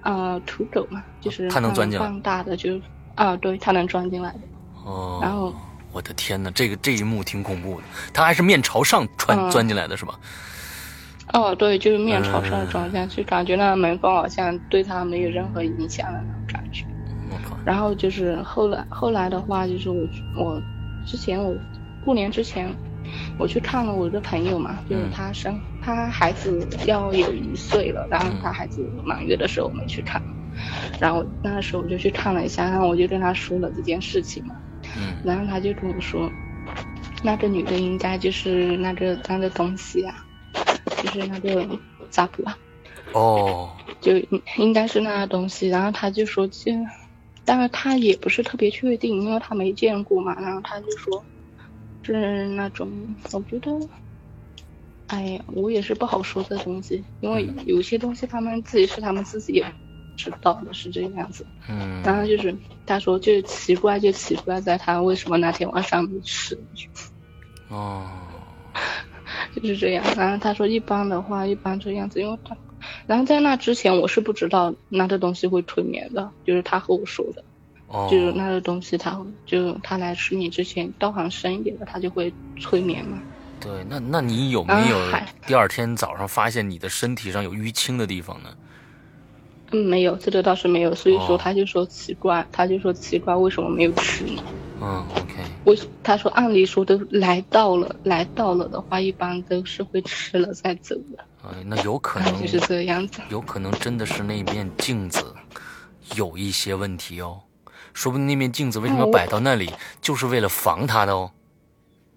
[0.03, 2.07] 啊土狗嘛，就是它能钻进来。
[2.07, 2.81] 半大的就
[3.15, 4.41] 啊，对，它能钻进来的。
[4.85, 5.19] 哦。
[5.23, 5.55] 然后。
[5.93, 7.85] 我的天哪，这个这一幕挺恐怖的。
[8.13, 10.19] 它还是面朝上穿钻进来的是吧？
[11.33, 16.85] 哦，对，就是面朝上钻进去，感觉那门缝好像对他没有任何影响的那种感觉。
[17.65, 20.63] 然后就是后来后来的话，就是我我
[21.05, 21.57] 之前我
[22.01, 22.75] 过年之前
[23.39, 30.21] 我去看了我一个朋友嘛，就是他生他孩子要有一岁了，然后他孩子满月的时候我没去看，
[31.01, 34.55] 然后那时候我就去看了一下，然后我就跟他说了这件事情嘛。
[34.97, 36.31] 嗯，然后他就跟我说，
[37.23, 40.15] 那个女的应该就是那个那个东西啊，
[41.03, 41.67] 就是那个
[42.11, 42.57] 扎布啊。
[43.13, 44.13] 哦，就
[44.57, 45.69] 应该是那个东西。
[45.69, 46.73] 然后他就说，就，
[47.45, 50.35] 但是他也不是特别确定，因为他没见过嘛。
[50.41, 51.25] 然后他就说，
[52.03, 53.71] 是那种，我觉得，
[55.07, 59.75] 哎呀，我也是不好说这东西，因为有些东西他们自己是他们自己也
[60.17, 61.47] 知道的，是这个样子。
[61.69, 66.59] 嗯，然后就是他说就奇怪就奇怪在他为什么那天晚上没吃。
[67.69, 68.11] 哦，
[69.55, 70.05] 就是这样。
[70.17, 72.57] 然后他说一般的话，一般这样子，因为他，
[73.07, 77.45] 然后在那之前我是不知道那个东西会催眠的，就是他和我说的。
[77.87, 83.19] 哦，就是那个东西，他就他来吃你之前，道行深一点的，他就会催眠嘛。
[83.61, 84.99] 对，那那你有没有
[85.47, 88.49] 第二天早上发现你的身体上有淤青的地方呢？
[89.71, 90.95] 嗯，没有，这个倒是没有。
[90.95, 94.43] 所以说他就说奇怪，他就说奇怪，为什么没有吃呢？
[94.81, 95.44] 嗯，OK。
[95.65, 101.25] 为他说按理说都来到了，来到了的话，一般都是会吃了再走的。
[101.43, 103.21] 哎，那有可能就是这样子。
[103.31, 105.23] 有可能真的是那面镜子
[106.17, 107.41] 有一些问题哦。
[107.93, 111.31] 说不定那面镜子为什么要摆到那里，就是为了防他的哦，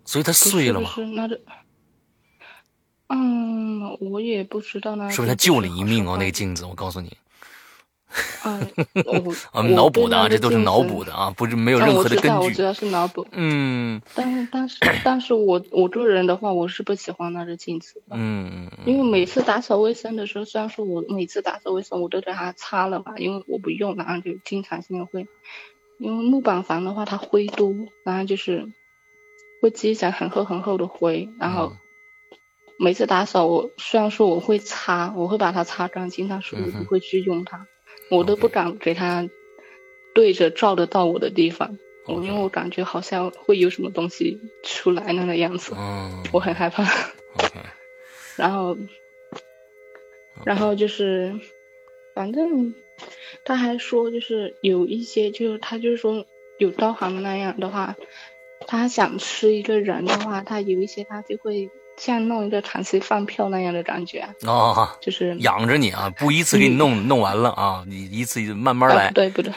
[0.05, 0.89] 所以它碎了吗？
[0.89, 1.39] 是那这，
[3.09, 5.09] 嗯，我也不知道呢。
[5.11, 7.15] 说明他救了一命哦，那个镜子，我告诉你。
[8.41, 8.59] 啊，
[9.53, 12.47] 我们脑补的啊，这都是脑补的啊，不是没有任何的根据。
[12.47, 13.27] 我知道是脑补。
[13.31, 14.01] 嗯。
[14.15, 18.15] 但是但是但是我我个人的话，我是不喜欢那个镜子的。
[18.15, 18.71] 嗯嗯。
[18.85, 25.27] 因为每次打扫卫生的时候，虽然说我每次打扫卫生我都给它擦了吧，因为我不用，然后就经常性的会，
[25.99, 28.69] 因为木板房的话它灰多，然后就是
[29.61, 31.73] 会积攒很厚很厚的灰，然后
[32.79, 37.67] 每次打扫我虽然说我会擦，我会把它擦干净，但是我不会去用它。
[38.09, 39.29] 我都不敢给他
[40.13, 41.77] 对着照得到我的地方，
[42.07, 45.73] 因为我感觉好像会有什么东西出来那个样子，
[46.31, 46.83] 我很害怕。
[48.37, 48.77] 然后，
[50.45, 51.39] 然后就是，
[52.13, 52.73] 反正
[53.43, 56.25] 他还说，就是有一些，就是他就是说
[56.57, 57.95] 有刀行的那样的话，
[58.67, 61.69] 他想吃一个人的话，他有一些他就会。
[61.97, 69.09] 像弄一个长期饭票那样的感觉啊，就是养着你啊，不一次给你弄弄完了啊，你一次慢慢来。
[69.11, 69.51] 对，不对，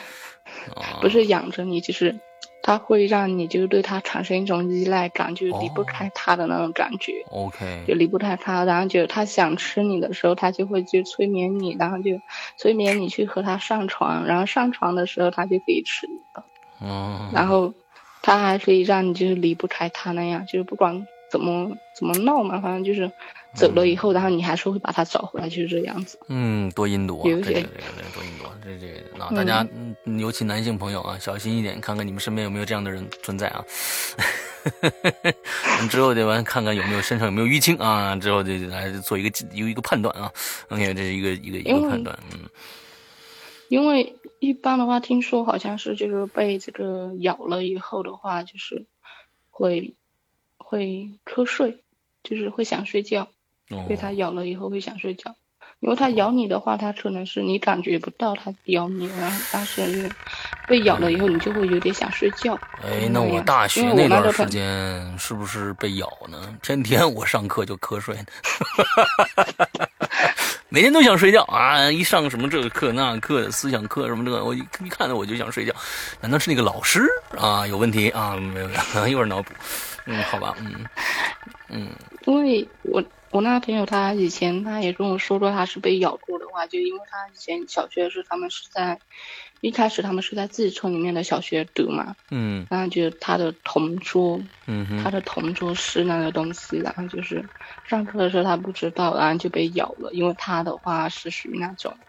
[1.02, 2.18] 不是养着你，就是
[2.62, 7.12] 他会让你就是对他产生一种依赖感，就是离不开他的那种感觉。
[7.30, 12.12] OK，就离不开他，然后就他想吃你的时候，他就会去催眠你，然后就
[12.56, 16.42] 催眠你去和他上床，然后上床的时候他就可以吃你的。
[16.86, 17.74] 哦，然后
[18.22, 21.06] 他还可以让你就是离不开他那样，就是不管。
[21.30, 22.60] 怎么怎么闹嘛？
[22.60, 23.10] 反正就是
[23.54, 26.18] 走了以后，然后你还是会把他找回来，就是这样子。
[26.28, 27.22] 嗯，多阴毒啊！
[27.22, 27.62] 对对对，
[28.12, 28.44] 多阴毒！
[28.64, 29.66] 这这，那大家，
[30.18, 33.64] 尤其男性朋友啊，小心一点，看看你们身边有没有这样的人存在啊。
[35.88, 40.30] 之后得完看看有没有身上有没有淤青啊，之后就来做一个有一个判断啊。
[40.68, 42.18] OK，这是一个一个一个判断。
[42.32, 42.40] 嗯，
[43.68, 48.86] 因为一般的话，听说好像是就是被这个咬了以后的话，就是
[49.48, 49.94] 会。
[50.70, 51.82] 会瞌睡，
[52.22, 53.26] 就是会想睡觉，
[53.88, 55.34] 被它咬了以后会想睡觉，
[55.80, 60.08] 因为它咬你的话，它可能是你感觉不到它咬你，然后但是
[60.68, 62.54] 被咬了以后，你就会有点想睡觉。
[62.84, 66.56] 哎，那我大学那段时间是不是被咬呢？
[66.62, 68.16] 天天我上课就瞌睡，
[70.70, 71.90] 每天都想睡觉啊！
[71.90, 75.74] 一上什么这个课那课，思想课什么这个，我一一看到我就想睡觉。
[76.20, 78.36] 难道是那个老师啊有问题啊？
[78.36, 78.68] 没有，
[79.08, 79.52] 一会儿脑补。
[80.10, 80.88] 嗯，好吧，嗯，
[81.68, 81.94] 嗯，
[82.26, 89.00] 因为我我那个朋友他以前他也跟我说过他是被咬过的话，就因为他以前小学的时候他们是在
[89.60, 97.48] 一开始他们是在自己村里面的小学读嘛，嗯，然后就他的同桌，嗯，他的同桌是那个东西，然后就是
[97.84, 102.00] 上课的时候他不知道，然后就被咬了，因为他的话是属于那种。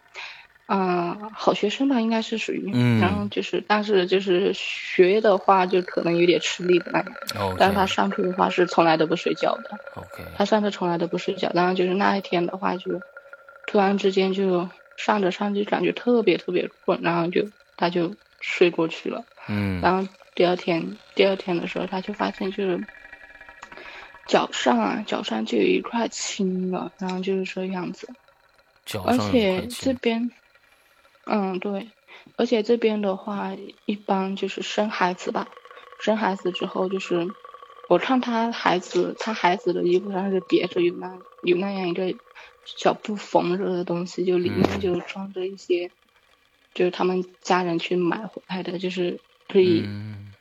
[0.74, 7.13] 嗯，好学生吧，应该是属于，然后就是，但是就是学的话，就可能有点吃力的那种。
[7.59, 9.78] 但是他上课的话是从来都不睡觉的。
[9.95, 10.24] OK。
[10.38, 13.01] 他上课从来都不睡觉，然后就是那一天的话，就
[13.67, 17.45] 突然之间就上着上就感觉特别特别困，然后就
[17.76, 19.26] 他就睡过去了。
[19.49, 19.82] 嗯。
[19.82, 22.82] 然后第二天，第二天的时候，他就发现就是
[24.26, 28.07] 脚上啊，脚上就有一块青了，然后就是这样子。
[29.05, 30.32] 而且这边。
[31.26, 31.91] 嗯，对，
[32.38, 33.51] 而且这边的话，
[33.86, 35.47] 一般就是生孩子吧，
[35.99, 37.28] 生孩子之后就是，
[37.88, 42.13] 我看他孩子，他孩子的衣服上是别着有那有那样一个
[42.65, 45.91] 小布缝着的东西，就里面就装着一些，
[46.74, 49.88] 就是他们家人去买回来的，就是可以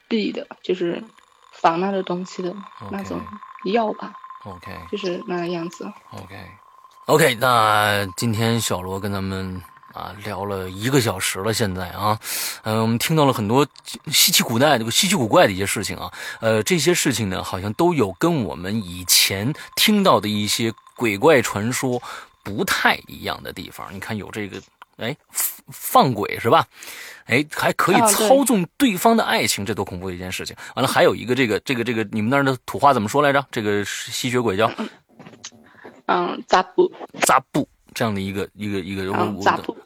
[0.09, 1.05] 避的，就是
[1.53, 2.57] 防那个东西的
[2.91, 3.21] 那种
[3.65, 4.15] 药吧。
[4.45, 5.85] OK，就是那个样子。
[6.13, 9.61] OK，OK，那今天小罗跟咱们。
[9.93, 12.19] 啊，聊了一个小时了，现在啊，
[12.63, 13.67] 嗯，我们听到了很多
[14.07, 16.11] 稀奇古怪、这个稀奇古怪的一些事情啊，
[16.41, 22.01] 呃，这些事情呢，好像都有跟我们以前听到的一些鬼怪传说
[22.45, 23.93] 不太一样的地方。
[23.93, 24.61] 你看，有这个，
[24.99, 25.17] 哎，
[25.73, 26.67] 放鬼是吧？
[27.27, 30.57] 哎，还可以操纵对方的爱情，这多恐怖的一件事情！
[30.75, 33.45] 完了，还有一个这个这个这个，你们那儿的土话怎么说来着？
[33.51, 34.69] 这个吸血鬼叫，
[36.07, 36.91] 嗯，扎布，
[37.23, 37.69] 扎布。
[37.95, 39.13] 这样的一个一个一个，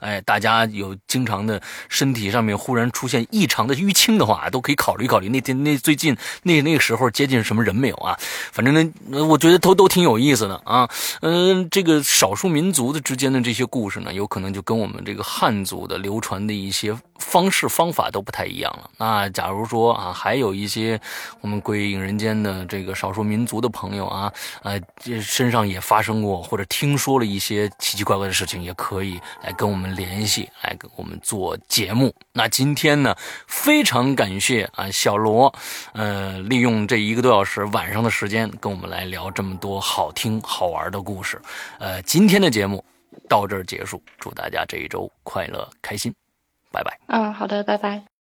[0.01, 5.29] 哎，大家有经常的身体上面忽然出现异常的淤青的话，都可以考虑考虑。
[5.29, 8.17] 那天那最近那那个时候接近什么人没有啊？
[8.53, 10.89] 反正呢，我觉得都都挺有意思的啊。
[11.23, 18.91] 嗯，这个少数民族的之间的这些故事呢，有可能就跟我们这个汉族的流传的一些方式方法都不太一样了。
[18.99, 21.01] 那假如说啊，还有一些
[21.41, 24.33] 我们归隐人间的这个少数民族的朋友啊，
[24.63, 24.79] 呃，
[25.23, 27.71] 身上也发生过或者听说了一些。
[27.95, 32.13] 奇奇怪怪的事情也可以来跟我们联系，来跟我们做节目。
[32.33, 33.15] 那今天呢，
[33.47, 35.55] 非常感谢啊，小罗，
[35.93, 41.41] 呃，利用这一个多小时晚上的时间跟我们来聊这么多好听好玩的故事。
[41.79, 42.85] 呃，今天的节目
[43.29, 46.13] 到这儿结束，祝大家这一周快乐开心，
[46.73, 46.99] 拜拜。
[47.07, 48.14] 嗯，好的，拜拜。